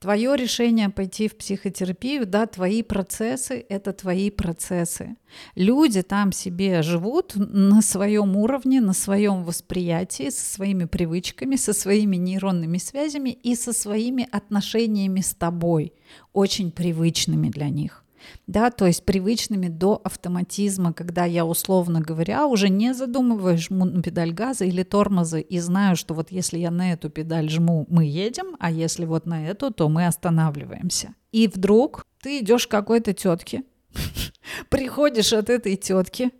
[0.03, 5.15] Твое решение пойти в психотерапию, да, твои процессы— это твои процессы.
[5.55, 12.17] Люди там себе живут на своем уровне, на своем восприятии, со своими привычками, со своими
[12.17, 15.93] нейронными связями и со своими отношениями с тобой,
[16.33, 18.02] очень привычными для них
[18.47, 24.01] да, то есть привычными до автоматизма, когда я, условно говоря, уже не задумываюсь, жму на
[24.01, 28.05] педаль газа или тормоза и знаю, что вот если я на эту педаль жму, мы
[28.05, 31.15] едем, а если вот на эту, то мы останавливаемся.
[31.31, 33.63] И вдруг ты идешь к какой-то тетке,
[34.69, 36.31] Приходишь от этой тетки,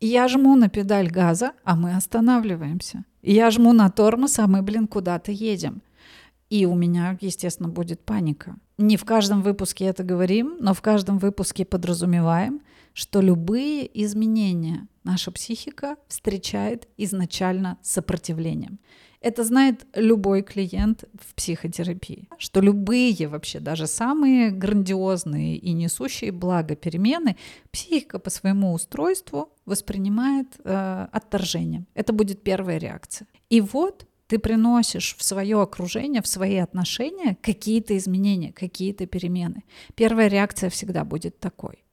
[0.00, 3.04] я жму на педаль газа, а мы останавливаемся.
[3.22, 5.82] Я жму на тормоз, а мы, блин, куда-то едем.
[6.52, 8.56] И у меня, естественно, будет паника.
[8.76, 12.60] Не в каждом выпуске это говорим, но в каждом выпуске подразумеваем,
[12.92, 18.80] что любые изменения наша психика встречает изначально сопротивлением.
[19.22, 26.76] Это знает любой клиент в психотерапии, что любые вообще, даже самые грандиозные и несущие благо
[26.76, 27.38] перемены,
[27.70, 31.86] психика по своему устройству воспринимает э, отторжением.
[31.94, 33.26] Это будет первая реакция.
[33.48, 39.62] И вот ты приносишь в свое окружение, в свои отношения какие-то изменения, какие-то перемены.
[39.94, 41.84] Первая реакция всегда будет такой.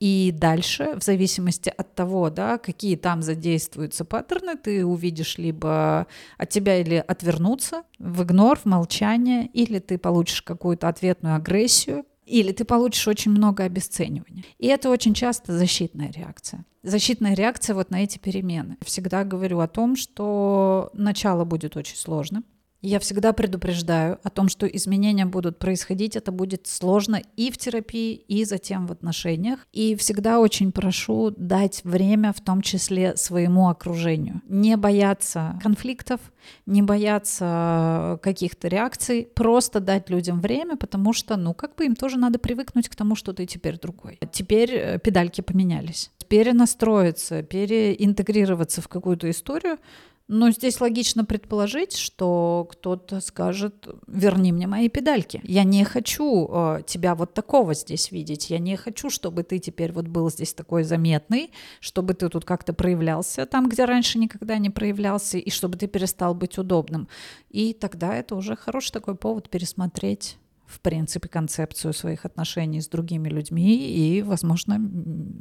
[0.00, 6.50] И дальше, в зависимости от того, да, какие там задействуются паттерны, ты увидишь либо от
[6.50, 12.64] тебя или отвернуться в игнор, в молчание, или ты получишь какую-то ответную агрессию, или ты
[12.64, 14.44] получишь очень много обесценивания.
[14.58, 16.64] И это очень часто защитная реакция.
[16.82, 18.76] Защитная реакция вот на эти перемены.
[18.84, 22.44] Всегда говорю о том, что начало будет очень сложным,
[22.80, 28.14] я всегда предупреждаю о том, что изменения будут происходить, это будет сложно и в терапии,
[28.14, 29.66] и затем в отношениях.
[29.72, 34.42] И всегда очень прошу дать время, в том числе своему окружению.
[34.48, 36.20] Не бояться конфликтов,
[36.66, 42.16] не бояться каких-то реакций, просто дать людям время, потому что, ну, как бы им тоже
[42.16, 44.20] надо привыкнуть к тому, что ты теперь другой.
[44.30, 46.12] Теперь э, педальки поменялись.
[46.28, 49.78] Перенастроиться, переинтегрироваться в какую-то историю—
[50.28, 55.40] но здесь логично предположить, что кто-то скажет, верни мне мои педальки.
[55.42, 58.50] Я не хочу э, тебя вот такого здесь видеть.
[58.50, 62.74] Я не хочу, чтобы ты теперь вот был здесь такой заметный, чтобы ты тут как-то
[62.74, 67.08] проявлялся там, где раньше никогда не проявлялся, и чтобы ты перестал быть удобным.
[67.48, 70.36] И тогда это уже хороший такой повод пересмотреть
[70.66, 74.78] в принципе, концепцию своих отношений с другими людьми и, возможно,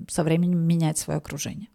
[0.08, 1.67] со временем менять свое окружение.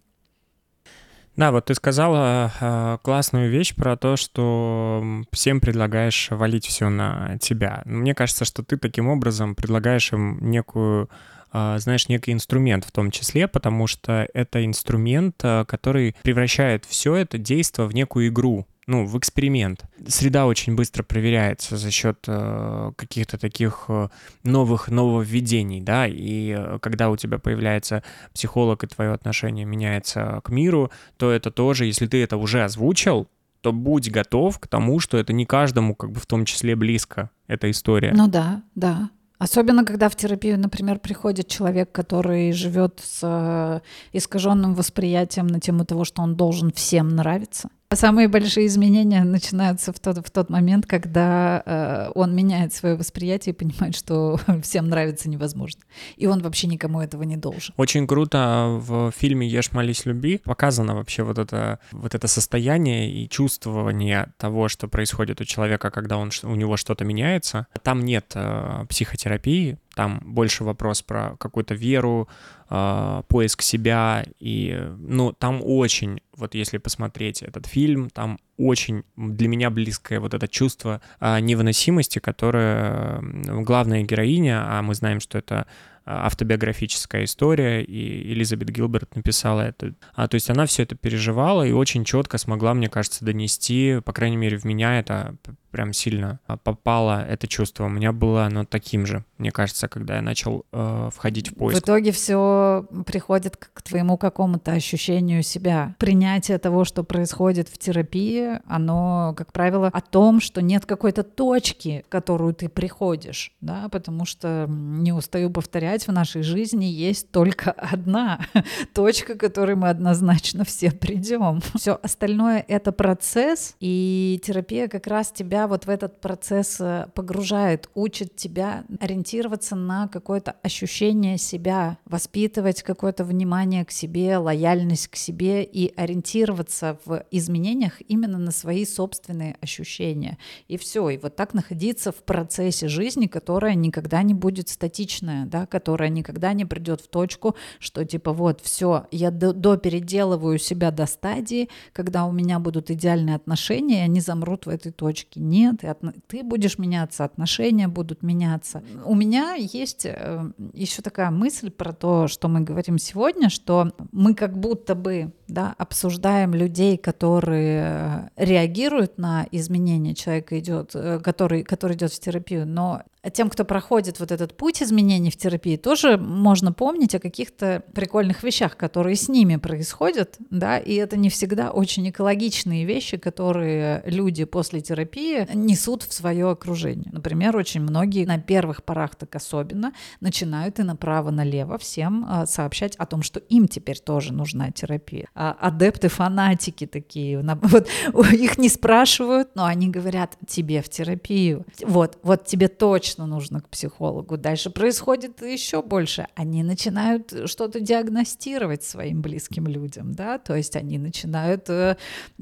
[1.36, 7.38] Да, вот ты сказала э, классную вещь про то, что всем предлагаешь валить все на
[7.38, 7.82] тебя.
[7.86, 11.08] Мне кажется, что ты таким образом предлагаешь им некую
[11.52, 17.14] э, знаешь, некий инструмент в том числе, потому что это инструмент, э, который превращает все
[17.14, 19.84] это действие в некую игру ну, в эксперимент.
[20.06, 24.08] Среда очень быстро проверяется за счет э, каких-то таких э,
[24.42, 28.02] новых нововведений, да, и э, когда у тебя появляется
[28.34, 33.28] психолог и твое отношение меняется к миру, то это тоже, если ты это уже озвучил,
[33.60, 37.30] то будь готов к тому, что это не каждому, как бы в том числе близко,
[37.46, 38.12] эта история.
[38.12, 39.10] Ну да, да.
[39.38, 43.80] Особенно, когда в терапию, например, приходит человек, который живет с э,
[44.12, 47.68] искаженным восприятием на тему того, что он должен всем нравиться.
[47.94, 53.54] Самые большие изменения начинаются в тот, в тот момент, когда э, он меняет свое восприятие
[53.54, 55.82] и понимает, что всем нравится невозможно.
[56.16, 57.74] И он вообще никому этого не должен.
[57.76, 63.28] Очень круто в фильме «Ешь, молись, люби» показано вообще вот это, вот это состояние и
[63.28, 67.66] чувствование того, что происходит у человека, когда он, у него что-то меняется.
[67.82, 72.28] Там нет э, психотерапии, там больше вопрос про какую-то веру,
[72.70, 74.24] э, поиск себя.
[74.40, 80.34] И, ну, там очень, вот если посмотреть этот фильм, там очень для меня близкое вот
[80.34, 85.66] это чувство э, невыносимости, которое главная героиня, а мы знаем, что это
[86.04, 89.94] автобиографическая история, и Элизабет Гилберт написала это.
[90.14, 94.12] А, то есть она все это переживала и очень четко смогла, мне кажется, донести, по
[94.12, 95.36] крайней мере, в меня это
[95.72, 97.86] прям сильно а, попало это чувство.
[97.86, 101.80] У меня было оно таким же, мне кажется, когда я начал э, входить в поиск.
[101.80, 105.96] В итоге все приходит к твоему какому-то ощущению себя.
[105.98, 112.04] Принятие того, что происходит в терапии, оно, как правило, о том, что нет какой-то точки,
[112.06, 117.72] в которую ты приходишь, да, потому что, не устаю повторять, в нашей жизни есть только
[117.72, 118.40] одна
[118.94, 121.60] точка, к которой мы однозначно все придем.
[121.74, 127.88] Все остальное— это процесс, и терапия как раз тебя вот в этот процесс э, погружает,
[127.94, 135.64] учит тебя ориентироваться на какое-то ощущение себя, воспитывать какое-то внимание к себе, лояльность к себе
[135.64, 140.38] и ориентироваться в изменениях именно на свои собственные ощущения.
[140.68, 145.66] И все, и вот так находиться в процессе жизни, которая никогда не будет статичная, да,
[145.66, 151.06] которая никогда не придет в точку, что типа вот все, я до переделываю себя до
[151.06, 155.86] стадии, когда у меня будут идеальные отношения, и они замрут в этой точке нет, и
[155.86, 156.00] от...
[156.26, 158.82] ты будешь меняться, отношения будут меняться.
[159.04, 164.34] У меня есть э, еще такая мысль про то, что мы говорим сегодня, что мы
[164.34, 171.96] как будто бы да, обсуждаем людей, которые реагируют на изменения, человека идет, э, который, который
[171.96, 176.72] идет в терапию, но тем, кто проходит вот этот путь изменений в терапии, тоже можно
[176.72, 182.08] помнить о каких-то прикольных вещах, которые с ними происходят, да, и это не всегда очень
[182.10, 187.10] экологичные вещи, которые люди после терапии несут в свое окружение.
[187.12, 193.06] Например, очень многие на первых порах так особенно начинают и направо-налево всем а, сообщать о
[193.06, 195.28] том, что им теперь тоже нужна терапия.
[195.44, 197.42] А адепты, фанатики такие,
[198.12, 201.66] вот их не спрашивают, но они говорят тебе в терапию.
[201.82, 204.36] Вот, вот тебе точно нужно к психологу.
[204.36, 206.28] Дальше происходит еще больше.
[206.36, 211.96] Они начинают что-то диагностировать своим близким людям, да, то есть они начинают э,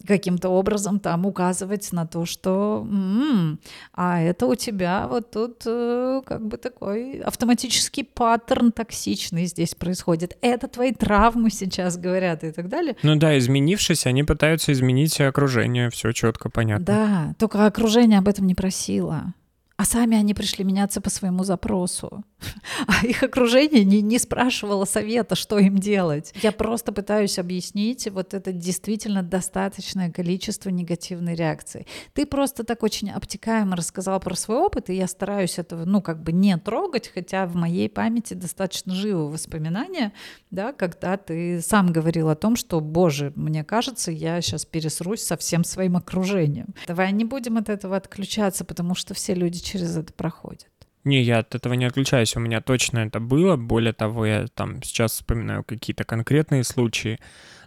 [0.07, 3.61] каким-то образом там указывать на то, что м-м,
[3.95, 10.37] а это у тебя вот тут э, как бы такой автоматический паттерн токсичный здесь происходит.
[10.43, 12.80] Это твои травмы сейчас говорят и так далее.
[13.03, 16.85] Ну да, изменившись, они пытаются изменить окружение, все четко понятно.
[16.85, 19.35] Да, только окружение об этом не просило
[19.81, 22.23] а сами они пришли меняться по своему запросу.
[22.87, 26.35] А их окружение не, не спрашивало совета, что им делать.
[26.43, 31.87] Я просто пытаюсь объяснить вот это действительно достаточное количество негативной реакции.
[32.13, 36.23] Ты просто так очень обтекаемо рассказал про свой опыт, и я стараюсь этого, ну, как
[36.23, 40.13] бы не трогать, хотя в моей памяти достаточно живо воспоминания,
[40.51, 45.37] да, когда ты сам говорил о том, что, боже, мне кажется, я сейчас пересрусь со
[45.37, 46.75] всем своим окружением.
[46.87, 50.69] Давай не будем от этого отключаться, потому что все люди через это проходят.
[51.05, 53.57] Не, я от этого не отключаюсь, у меня точно это было.
[53.57, 57.19] Более того, я там сейчас вспоминаю какие-то конкретные случаи.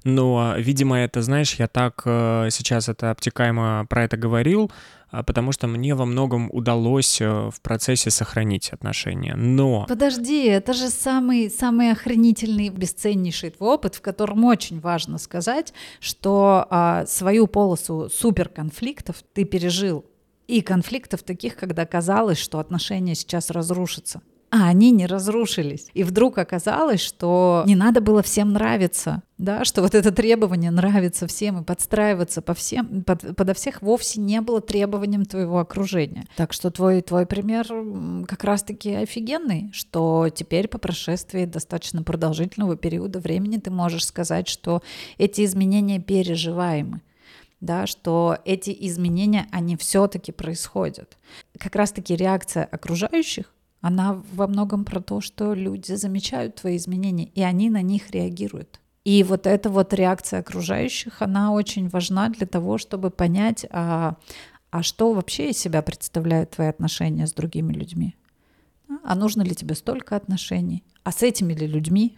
[0.03, 4.69] Но, видимо, это, знаешь, я так э, сейчас это обтекаемо про это говорил,
[5.11, 9.33] э, потому что мне во многом удалось э, в процессе сохранить отношения.
[9.35, 9.85] Но...
[9.87, 16.67] Подожди, это же самый, самый охранительный, бесценнейший твой опыт, в котором очень важно сказать, что
[16.69, 20.05] э, свою полосу суперконфликтов ты пережил
[20.47, 24.21] и конфликтов таких, когда казалось, что отношения сейчас разрушатся.
[24.55, 25.87] А они не разрушились.
[25.95, 31.25] И вдруг оказалось, что не надо было всем нравиться, да, что вот это требование нравится
[31.25, 36.27] всем и подстраиваться по всем, под, подо всех вовсе не было требованием твоего окружения.
[36.35, 37.67] Так что твой, твой пример
[38.27, 44.83] как раз-таки офигенный, что теперь по прошествии достаточно продолжительного периода времени ты можешь сказать, что
[45.17, 47.01] эти изменения переживаемы
[47.63, 51.17] да, что эти изменения, они все-таки происходят.
[51.57, 57.41] Как раз-таки реакция окружающих, она во многом про то, что люди замечают твои изменения, и
[57.41, 58.79] они на них реагируют.
[59.05, 64.15] И вот эта вот реакция окружающих, она очень важна для того, чтобы понять, а,
[64.69, 68.15] а что вообще из себя представляют твои отношения с другими людьми.
[69.03, 70.83] А нужно ли тебе столько отношений?
[71.03, 72.15] А с этими ли людьми,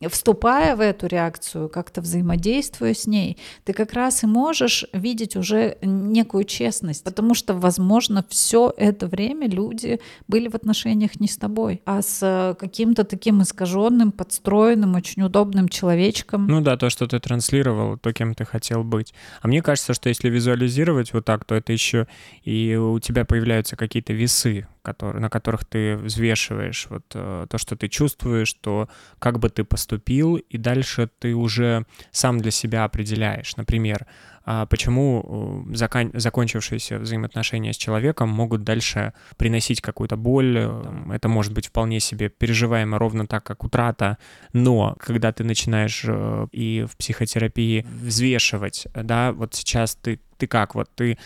[0.10, 5.78] вступая в эту реакцию, как-то взаимодействуя с ней, ты как раз и можешь видеть уже
[5.82, 11.80] некую честность, потому что, возможно, все это время люди были в отношениях не с тобой,
[11.86, 16.46] а с каким-то таким искаженным, подстроенным, очень удобным человечком.
[16.46, 19.14] Ну да, то, что ты транслировал, то, кем ты хотел быть.
[19.40, 22.06] А мне кажется, что если визуализировать вот так, то это еще
[22.44, 27.74] и у тебя появляются какие-то весы, которые, на которых ты взвешиваешь вот э, то, что
[27.76, 32.84] ты чувствуешь, чувствуешь, что как бы ты поступил, и дальше ты уже сам для себя
[32.84, 33.56] определяешь.
[33.56, 34.06] Например,
[34.48, 36.10] а почему э, закон...
[36.14, 40.56] закончившиеся взаимоотношения с человеком могут дальше приносить какую-то боль.
[40.58, 44.18] Э, это может быть вполне себе переживаемо ровно так, как утрата,
[44.52, 50.74] но когда ты начинаешь э, и в психотерапии взвешивать, да, вот сейчас ты ты как,
[50.74, 51.16] вот ты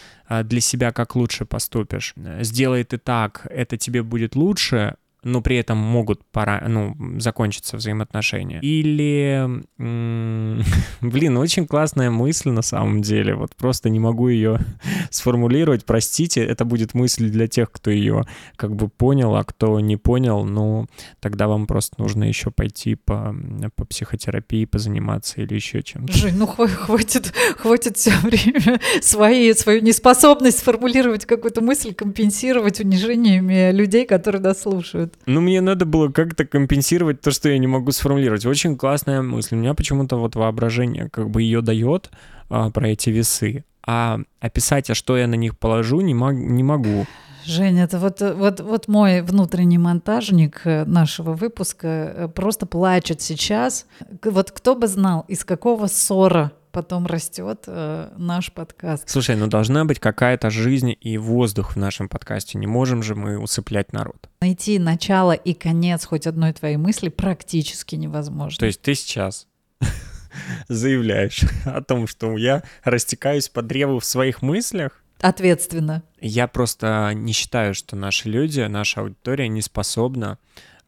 [0.45, 2.15] для себя как лучше поступишь.
[2.43, 8.61] Сделай ты так, это тебе будет лучше, но при этом могут пора, ну, закончиться взаимоотношения.
[8.61, 9.49] Или,
[11.01, 14.59] блин, очень классная мысль на самом деле, вот просто не могу ее
[15.11, 18.25] сформулировать, простите, это будет мысль для тех, кто ее
[18.57, 20.87] как бы понял, а кто не понял, ну,
[21.21, 23.35] тогда вам просто нужно еще пойти по,
[23.77, 26.13] по психотерапии, позаниматься или еще чем-то.
[26.13, 34.07] Жень, ну хватит, хватит все время свои, свою неспособность сформулировать какую-то мысль компенсировать унижениями людей,
[34.07, 35.27] которые нас слушают делают.
[35.27, 38.47] Ну, мне надо было как-то компенсировать то, что я не могу сформулировать.
[38.47, 39.57] Очень классная мысль.
[39.57, 42.11] У меня почему-то вот воображение как бы ее дает
[42.49, 43.65] а, про эти весы.
[43.87, 47.07] А описать, а что я на них положу, не, мог, не могу.
[47.45, 53.87] Женя, это вот, вот, вот мой внутренний монтажник э, нашего выпуска э, просто плачет сейчас.
[54.23, 59.09] Вот кто бы знал, из какого ссора потом растет э, наш подкаст.
[59.09, 62.59] Слушай, ну должна быть какая-то жизнь и воздух в нашем подкасте.
[62.59, 64.29] Не можем же мы усыплять народ.
[64.41, 68.59] Найти начало и конец хоть одной твоей мысли практически невозможно.
[68.59, 69.47] То есть ты сейчас
[70.69, 76.03] заявляешь о том, что я растекаюсь по древу в своих мыслях, Ответственно.
[76.21, 80.39] Я просто не считаю, что наши люди, наша аудитория не способна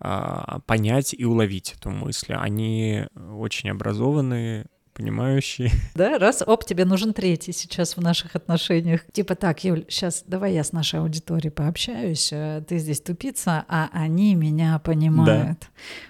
[0.04, 2.32] а, понять и уловить эту мысль.
[2.32, 5.70] Они очень образованные, понимающие.
[5.94, 9.02] Да, раз, оп, тебе нужен третий сейчас в наших отношениях.
[9.12, 13.88] Типа так, Юль, сейчас давай я с нашей аудиторией пообщаюсь, э, ты здесь тупица, а
[13.92, 15.58] они меня понимают.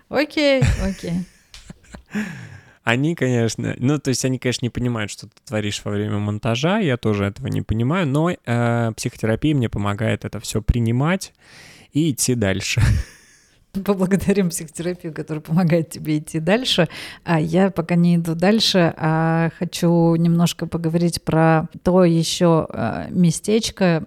[0.08, 0.20] Да.
[0.20, 1.24] Окей, окей.
[2.84, 6.80] Они, конечно, ну, то есть они, конечно, не понимают, что ты творишь во время монтажа,
[6.80, 11.32] я тоже этого не понимаю, но э, психотерапия мне помогает это все принимать
[11.92, 12.82] и идти дальше.
[13.84, 16.88] Поблагодарим психотерапию, которая помогает тебе идти дальше.
[17.24, 24.04] А я пока не иду дальше, а хочу немножко поговорить про то еще а, местечко,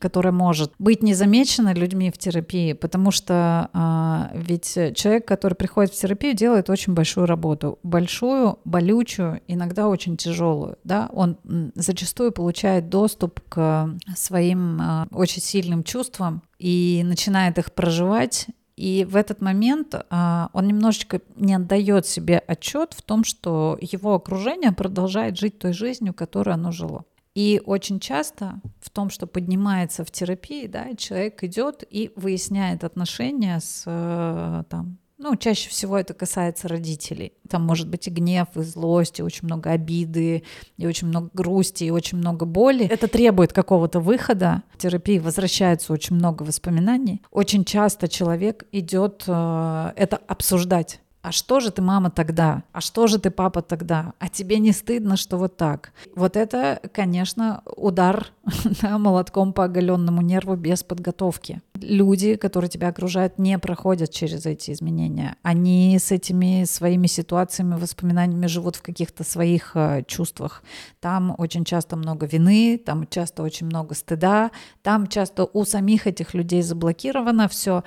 [0.00, 6.00] которое может быть незамечено людьми в терапии, потому что а, ведь человек, который приходит в
[6.00, 10.76] терапию, делает очень большую работу, большую, болючую, иногда очень тяжелую.
[10.82, 11.08] Да?
[11.12, 11.38] Он
[11.76, 19.16] зачастую получает доступ к своим а, очень сильным чувствам и начинает их проживать и в
[19.16, 25.36] этот момент а, он немножечко не отдает себе отчет в том, что его окружение продолжает
[25.36, 27.04] жить той жизнью, которой оно жило.
[27.34, 33.58] И очень часто в том, что поднимается в терапии, да, человек идет и выясняет отношения
[33.58, 37.32] с э, там, ну, чаще всего это касается родителей.
[37.48, 40.44] Там может быть и гнев, и злость, и очень много обиды,
[40.76, 42.86] и очень много грусти, и очень много боли.
[42.86, 44.62] Это требует какого-то выхода.
[44.72, 47.20] В терапии возвращается очень много воспоминаний.
[47.32, 52.62] Очень часто человек идет э, это обсуждать а что же ты, мама, тогда?
[52.72, 54.14] А что же ты, папа, тогда?
[54.18, 55.92] А тебе не стыдно, что вот так?
[56.16, 58.32] Вот это, конечно, удар
[58.82, 61.60] да, молотком по оголенному нерву без подготовки.
[61.74, 65.36] Люди, которые тебя окружают, не проходят через эти изменения.
[65.42, 70.62] Они с этими своими ситуациями, воспоминаниями живут в каких-то своих э, чувствах.
[71.00, 74.50] Там очень часто много вины, там часто очень много стыда,
[74.82, 77.84] там часто у самих этих людей заблокировано все.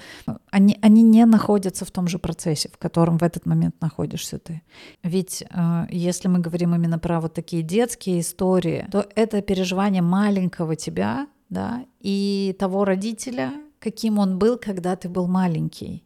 [0.51, 4.61] Они, они не находятся в том же процессе, в котором в этот момент находишься ты.
[5.03, 10.75] Ведь э, если мы говорим именно про вот такие детские истории, то это переживание маленького
[10.75, 16.05] тебя, да, и того родителя, каким он был, когда ты был маленький.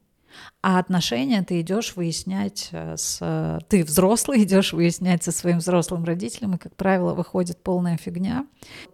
[0.61, 3.59] А отношения ты идешь выяснять э, с...
[3.69, 8.45] Ты взрослый идешь выяснять со своим взрослым родителем, и, как правило, выходит полная фигня.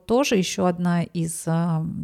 [0.05, 1.45] Тоже еще одна из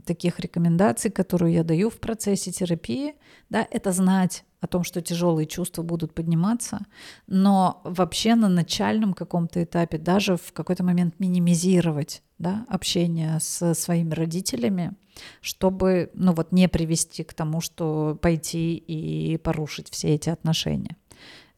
[0.05, 3.15] таких рекомендаций, которую я даю в процессе терапии,
[3.49, 6.79] да, это знать о том, что тяжелые чувства будут подниматься,
[7.27, 14.13] но вообще на начальном каком-то этапе даже в какой-то момент минимизировать да, общение с своими
[14.13, 14.93] родителями,
[15.41, 20.97] чтобы ну вот, не привести к тому, что пойти и порушить все эти отношения.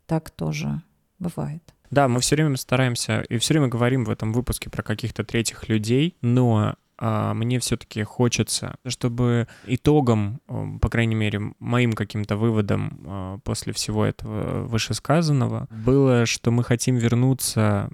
[0.05, 0.81] Так тоже
[1.19, 1.63] бывает.
[1.91, 5.69] Да, мы все время стараемся и все время говорим в этом выпуске про каких-то третьих
[5.69, 10.41] людей, но мне все-таки хочется, чтобы итогом,
[10.81, 16.97] по крайней мере, моим каким-то выводом а, после всего этого вышесказанного было, что мы хотим
[16.97, 17.89] вернуться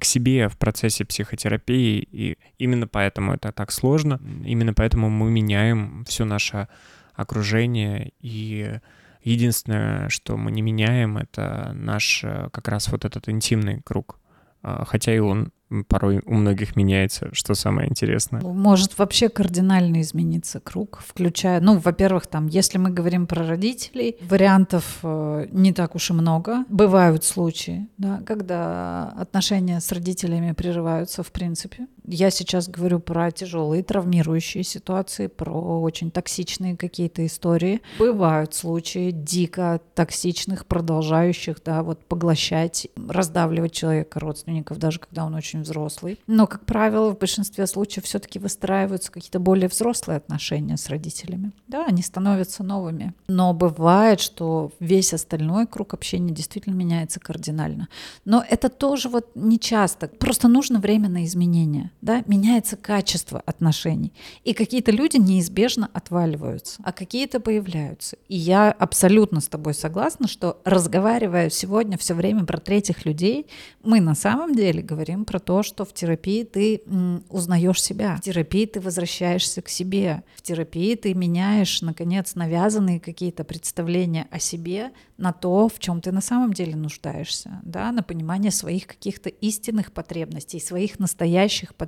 [0.00, 6.04] к себе в процессе психотерапии, и именно поэтому это так сложно, именно поэтому мы меняем
[6.06, 6.68] все наше
[7.14, 8.80] окружение и
[9.22, 12.20] Единственное, что мы не меняем, это наш
[12.52, 14.20] как раз вот этот интимный круг.
[14.62, 15.52] А, хотя и он
[15.88, 18.40] порой у многих меняется, что самое интересное.
[18.40, 24.98] Может вообще кардинально измениться круг, включая, ну, во-первых, там, если мы говорим про родителей, вариантов
[25.02, 26.64] э, не так уж и много.
[26.68, 31.86] Бывают случаи, да, когда отношения с родителями прерываются в принципе.
[32.06, 37.82] Я сейчас говорю про тяжелые травмирующие ситуации, про очень токсичные какие-то истории.
[37.98, 45.62] Бывают случаи дико токсичных, продолжающих, да, вот поглощать, раздавливать человека, родственников, даже когда он очень
[45.62, 46.20] взрослый.
[46.28, 51.50] Но, как правило, в большинстве случаев все-таки выстраиваются какие-то более взрослые отношения с родителями.
[51.66, 53.14] Да, они становятся новыми.
[53.26, 57.88] Но бывает, что весь остальной круг общения действительно меняется кардинально.
[58.24, 60.06] Но это тоже вот не часто.
[60.06, 61.90] Просто нужно время на изменения.
[62.00, 62.22] Да?
[62.26, 64.12] Меняется качество отношений.
[64.44, 68.16] И какие-то люди неизбежно отваливаются, а какие-то появляются.
[68.28, 73.46] И я абсолютно с тобой согласна, что разговаривая сегодня все время про третьих людей,
[73.82, 76.82] мы на самом деле говорим про то, что в терапии ты
[77.28, 83.44] узнаешь себя, в терапии ты возвращаешься к себе, в терапии ты меняешь, наконец, навязанные какие-то
[83.44, 88.50] представления о себе на то, в чем ты на самом деле нуждаешься, да, на понимание
[88.50, 91.85] своих каких-то истинных потребностей, своих настоящих потребностей,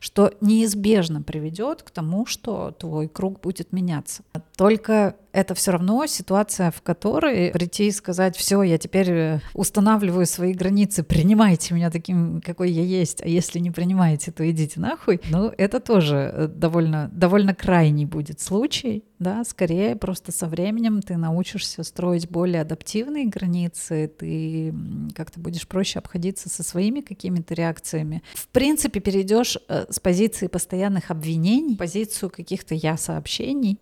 [0.00, 4.22] что неизбежно приведет к тому, что твой круг будет меняться.
[4.56, 10.26] Только это все равно ситуация, в которой прийти и сказать, все, я теперь э, устанавливаю
[10.26, 15.20] свои границы, принимайте меня таким, какой я есть, а если не принимаете, то идите нахуй.
[15.28, 21.16] Ну, это тоже э, довольно, довольно крайний будет случай, да, скорее просто со временем ты
[21.16, 24.72] научишься строить более адаптивные границы, ты
[25.16, 28.22] как-то будешь проще обходиться со своими какими-то реакциями.
[28.34, 33.80] В принципе, перейдешь э, с позиции постоянных обвинений позицию каких-то я-сообщений,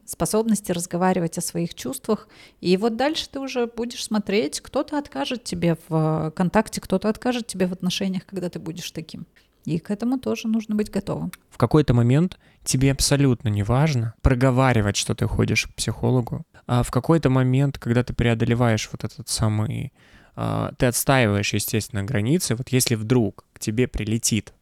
[0.62, 2.28] способности разговаривать о своих чувствах,
[2.60, 7.66] и вот дальше ты уже будешь смотреть, кто-то откажет тебе в контакте, кто-то откажет тебе
[7.66, 9.26] в отношениях, когда ты будешь таким.
[9.66, 11.30] И к этому тоже нужно быть готовым.
[11.50, 16.90] В какой-то момент тебе абсолютно не важно проговаривать, что ты ходишь к психологу, а в
[16.90, 19.92] какой-то момент, когда ты преодолеваешь вот этот самый...
[20.34, 22.54] А, ты отстаиваешь, естественно, границы.
[22.54, 24.54] Вот если вдруг к тебе прилетит,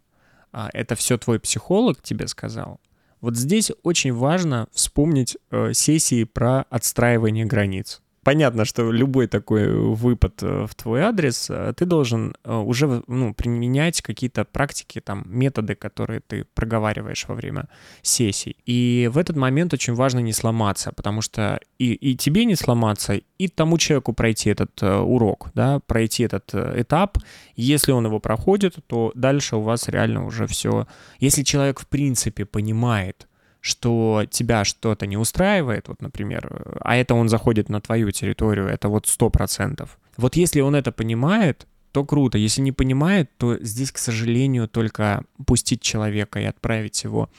[0.53, 2.81] а, это все твой психолог тебе сказал,
[3.21, 10.43] вот здесь очень важно вспомнить э, сессии про отстраивание границ понятно, что любой такой выпад
[10.43, 15.75] э, в твой адрес, э, ты должен э, уже ну, применять какие-то практики, там, методы,
[15.75, 17.69] которые ты проговариваешь во время
[18.03, 18.57] сессий.
[18.67, 23.21] И в этот момент очень важно не сломаться, потому что и, и тебе не сломаться,
[23.39, 27.19] и тому человеку пройти этот урок, да, пройти этот этап.
[27.57, 30.87] Если он его проходит, то дальше у вас реально уже все...
[31.19, 33.27] Если человек в принципе понимает,
[33.61, 38.89] что тебя что-то не устраивает, вот, например, а это он заходит на твою территорию, это
[38.89, 39.99] вот сто процентов.
[40.17, 42.39] Вот если он это понимает, то круто.
[42.39, 47.31] Если не понимает, то здесь, к сожалению, только пустить человека и отправить его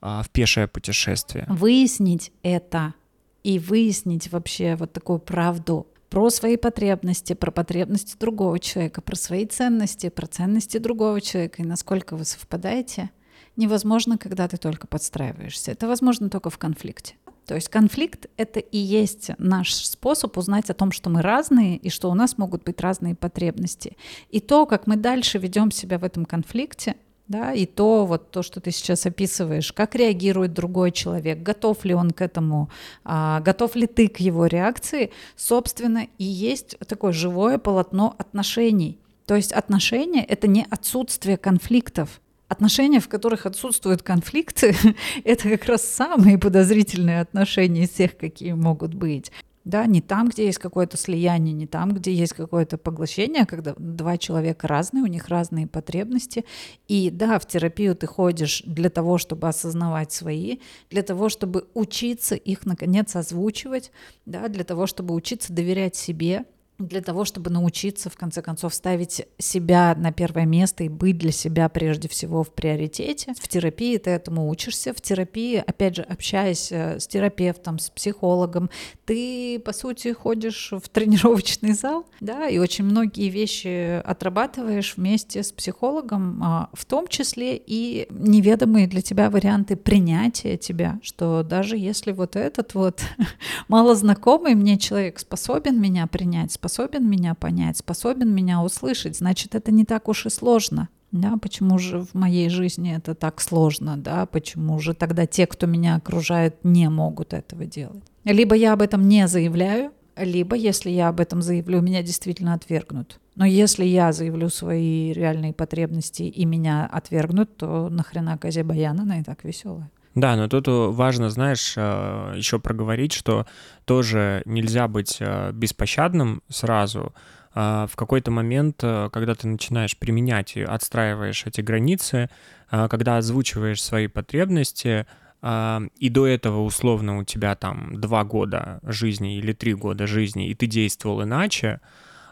[0.00, 1.46] а, в пешее путешествие.
[1.48, 2.94] Выяснить это
[3.42, 9.46] и выяснить вообще вот такую правду про свои потребности, про потребности другого человека, про свои
[9.46, 13.10] ценности, про ценности другого человека и насколько вы совпадаете–
[13.56, 15.72] невозможно, когда ты только подстраиваешься.
[15.72, 17.14] Это возможно только в конфликте.
[17.46, 21.90] То есть конфликт— это и есть наш способ узнать о том, что мы разные и
[21.90, 23.96] что у нас могут быть разные потребности.
[24.30, 26.96] И то, как мы дальше ведем себя в этом конфликте,
[27.28, 31.94] да, и то, вот то, что ты сейчас описываешь, как реагирует другой человек, готов ли
[31.94, 32.68] он к этому,
[33.04, 38.98] а, готов ли ты к его реакции, собственно, и есть такое живое полотно отношений.
[39.24, 44.74] То есть отношения— это не отсутствие конфликтов, Отношения, в которых отсутствуют конфликты,
[45.24, 49.32] это как раз самые подозрительные отношения из всех, какие могут быть.
[49.66, 54.16] Да, не там, где есть какое-то слияние, не там, где есть какое-то поглощение, когда два
[54.16, 56.44] человека разные, у них разные потребности.
[56.86, 62.36] И да, в терапию ты ходишь для того, чтобы осознавать свои, для того, чтобы учиться
[62.36, 63.90] их, наконец, озвучивать,
[64.24, 66.44] да, для того, чтобы учиться доверять себе,
[66.78, 71.32] для того, чтобы научиться, в конце концов, ставить себя на первое место и быть для
[71.32, 73.34] себя прежде всего в приоритете.
[73.40, 74.92] В терапии ты этому учишься.
[74.92, 78.70] В терапии, опять же, общаясь э, с терапевтом, с психологом,
[79.06, 85.52] ты, по сути, ходишь в тренировочный зал, да, и очень многие вещи отрабатываешь вместе с
[85.52, 92.12] психологом, а, в том числе и неведомые для тебя варианты принятия тебя, что даже если
[92.12, 93.00] вот этот вот
[93.68, 99.84] малознакомый мне человек способен меня принять, способен меня понять, способен меня услышать, значит, это не
[99.84, 100.88] так уж и сложно.
[101.12, 105.66] Да, почему же в моей жизни это так сложно, да, почему же тогда те, кто
[105.66, 108.02] меня окружает, не могут этого делать.
[108.24, 113.20] Либо я об этом не заявляю, либо если я об этом заявлю, меня действительно отвергнут.
[113.36, 119.20] Но если я заявлю свои реальные потребности и меня отвергнут, то нахрена козе баяна, она
[119.20, 119.90] и так веселая.
[120.16, 123.46] Да, но тут важно, знаешь, э, еще проговорить, что
[123.84, 127.14] тоже нельзя быть э, беспощадным сразу.
[127.52, 132.30] А в какой-то момент, э, когда ты начинаешь применять и отстраиваешь эти границы,
[132.70, 135.06] когда озвучиваешь свои потребности,
[135.44, 140.54] и до этого условно у тебя там два года жизни или три года жизни, и
[140.56, 141.80] ты действовал иначе,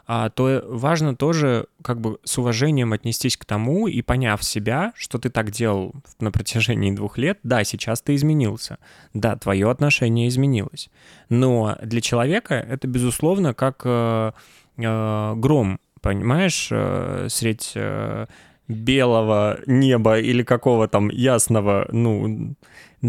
[0.07, 5.17] а, то важно тоже как бы с уважением отнестись к тому и поняв себя, что
[5.17, 8.77] ты так делал на протяжении двух лет, да, сейчас ты изменился,
[9.13, 10.89] да, твое отношение изменилось,
[11.29, 14.31] но для человека это, безусловно, как э,
[14.77, 18.27] э, гром, понимаешь, э, средь э,
[18.67, 22.55] белого неба или какого там ясного, ну,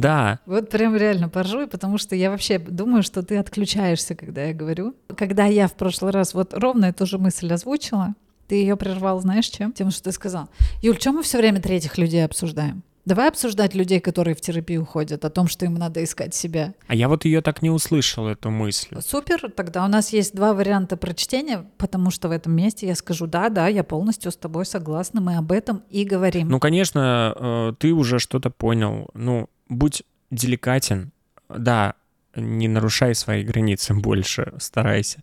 [0.01, 0.41] да.
[0.47, 4.95] Вот прям реально поржу, потому что я вообще думаю, что ты отключаешься, когда я говорю.
[5.17, 8.15] Когда я в прошлый раз вот ровно эту же мысль озвучила,
[8.49, 9.73] ты ее прервал, знаешь, чем?
[9.73, 10.49] Тем, что ты сказал.
[10.83, 12.83] Юль, чем мы все время третьих людей обсуждаем?
[13.07, 16.75] Давай обсуждать людей, которые в терапию ходят, о том, что им надо искать себя.
[16.89, 19.01] А я вот ее так не услышал, эту мысль.
[19.01, 23.29] Супер, тогда у нас есть два варианта прочтения, потому что в этом месте я скажу,
[23.29, 26.49] да, да, я полностью с тобой согласна, мы об этом и говорим.
[26.49, 29.09] Ну, конечно, э, ты уже что-то понял.
[29.15, 30.03] Ну, будь
[30.33, 31.13] деликатен.
[31.49, 31.95] Да,
[32.35, 35.23] не нарушай свои границы больше, старайся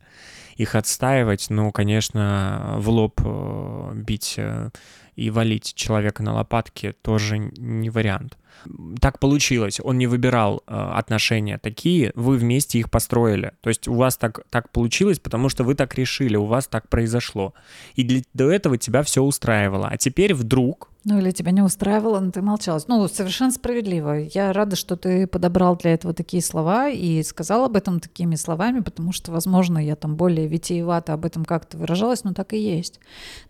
[0.56, 4.70] их отстаивать, ну, конечно, в лоб э, бить э,
[5.16, 8.38] и валить человека на лопатки тоже не вариант.
[9.00, 13.54] Так получилось, он не выбирал э, отношения такие, вы вместе их построили.
[13.62, 16.90] То есть у вас так, так получилось, потому что вы так решили, у вас так
[16.90, 17.54] произошло.
[17.96, 19.88] И для, до этого тебя все устраивало.
[19.90, 22.88] А теперь вдруг ну или тебя не устраивало, но ты молчалась.
[22.88, 24.20] Ну, совершенно справедливо.
[24.20, 28.80] Я рада, что ты подобрал для этого такие слова и сказал об этом такими словами,
[28.80, 33.02] потому что, возможно, я там более витиевато об этом как-то выражалась, но так и есть.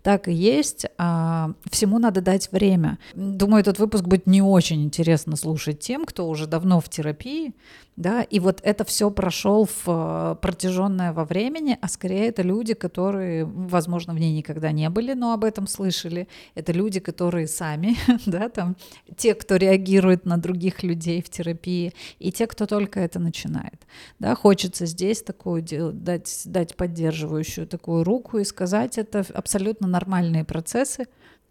[0.02, 0.86] Так и есть.
[0.98, 2.98] А, всему надо дать время.
[3.14, 7.52] Думаю, этот выпуск будет не очень интересно слушать тем, кто уже давно в терапии,
[7.96, 12.74] да, и вот это все прошел в э, протяженное во времени, а скорее это люди,
[12.74, 16.28] которые, возможно, в ней никогда не были, но об этом слышали.
[16.54, 18.76] Это люди, которые сами, да, там,
[19.16, 23.86] те, кто реагирует на других людей в терапии, и те, кто только это начинает.
[24.20, 31.06] Да, хочется здесь такую дать, дать поддерживающую такую руку и сказать, это абсолютно нормальные процессы,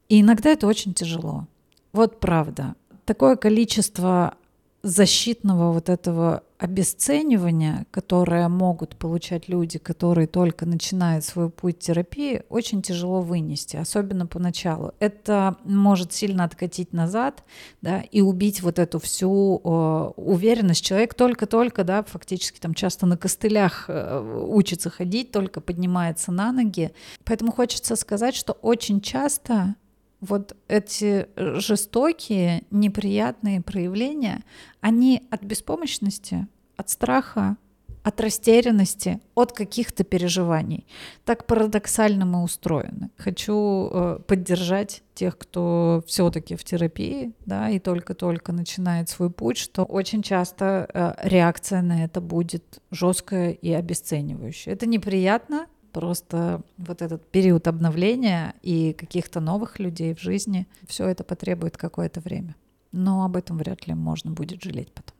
[0.07, 1.47] и иногда это очень тяжело.
[1.93, 2.75] Вот правда.
[3.05, 4.35] Такое количество
[4.83, 12.81] защитного вот этого обесценивания, которое могут получать люди, которые только начинают свой путь терапии, очень
[12.81, 14.93] тяжело вынести, особенно поначалу.
[14.99, 17.43] Это может сильно откатить назад
[17.81, 20.85] да, и убить вот эту всю э, уверенность.
[20.85, 26.91] Человек только-только, да, фактически там часто на костылях э, учится ходить, только поднимается на ноги.
[27.23, 29.75] Поэтому хочется сказать, что очень часто
[30.23, 34.43] вот эти э, жестокие, неприятные проявления,
[34.81, 36.47] они от беспомощности,
[36.77, 37.57] от страха,
[38.03, 40.85] от растерянности, от каких-то переживаний.
[41.23, 43.09] Так парадоксально мы устроены.
[43.17, 49.83] Хочу э, поддержать тех, кто все-таки в терапии, да, и только-только начинает свой путь, что
[49.83, 54.73] очень часто э, реакция на это будет жесткая и обесценивающая.
[54.73, 61.23] Это неприятно, Просто вот этот период обновления и каких-то новых людей в жизни, все это
[61.23, 62.55] потребует какое-то время.
[62.91, 65.15] Но об этом вряд ли можно будет жалеть потом.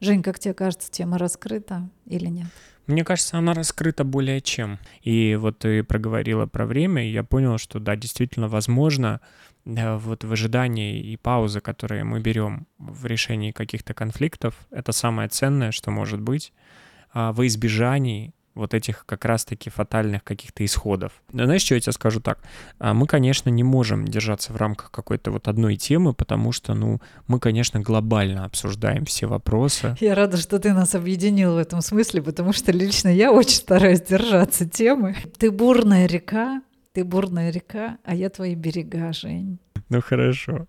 [0.00, 2.46] Жень, как тебе кажется, тема раскрыта или нет?
[2.86, 4.78] Мне кажется, она раскрыта более чем.
[5.02, 9.20] И вот ты проговорила про время, и я понял, что да, действительно возможно,
[9.64, 15.28] да, вот в ожидании и паузы, которые мы берем в решении каких-то конфликтов, это самое
[15.28, 16.52] ценное, что может быть,
[17.12, 21.12] а во избежании вот этих как раз-таки фатальных каких-то исходов.
[21.32, 22.38] Но знаешь, что я тебе скажу так?
[22.78, 27.00] А, мы, конечно, не можем держаться в рамках какой-то вот одной темы, потому что, ну,
[27.26, 29.96] мы, конечно, глобально обсуждаем все вопросы.
[30.00, 34.02] Я рада, что ты нас объединил в этом смысле, потому что лично я очень стараюсь
[34.02, 35.16] держаться темы.
[35.38, 39.58] Ты бурная река, ты бурная река, а я твои берега, Жень.
[39.88, 40.66] Ну хорошо.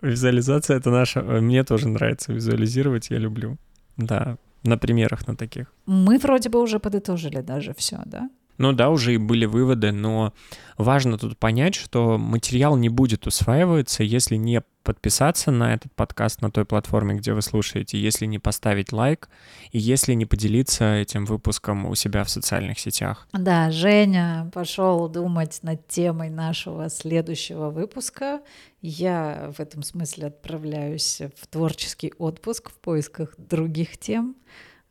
[0.00, 1.22] Визуализация— это наша...
[1.22, 3.56] Мне тоже нравится визуализировать, я люблю.
[3.96, 5.72] Да, на примерах на таких.
[5.86, 8.30] Мы вроде бы уже подытожили даже все, да?
[8.62, 10.32] Ну да, уже и были выводы, но
[10.78, 16.50] важно тут понять, что материал не будет усваиваться, если не подписаться на этот подкаст на
[16.52, 19.28] той платформе, где вы слушаете, если не поставить лайк
[19.72, 23.26] и если не поделиться этим выпуском у себя в социальных сетях.
[23.32, 28.42] Да, Женя пошел думать над темой нашего следующего выпуска.
[28.80, 34.36] Я в этом смысле отправляюсь в творческий отпуск в поисках других тем.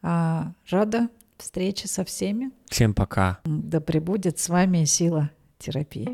[0.02, 1.08] А, рада
[1.42, 2.52] встречи со всеми.
[2.68, 3.40] Всем пока.
[3.46, 6.10] Да пребудет с вами сила терапии.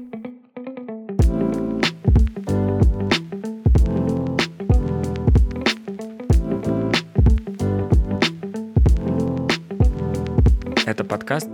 [10.85, 11.49] Это подкаст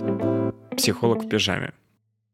[0.77, 1.73] «Психолог в пижаме».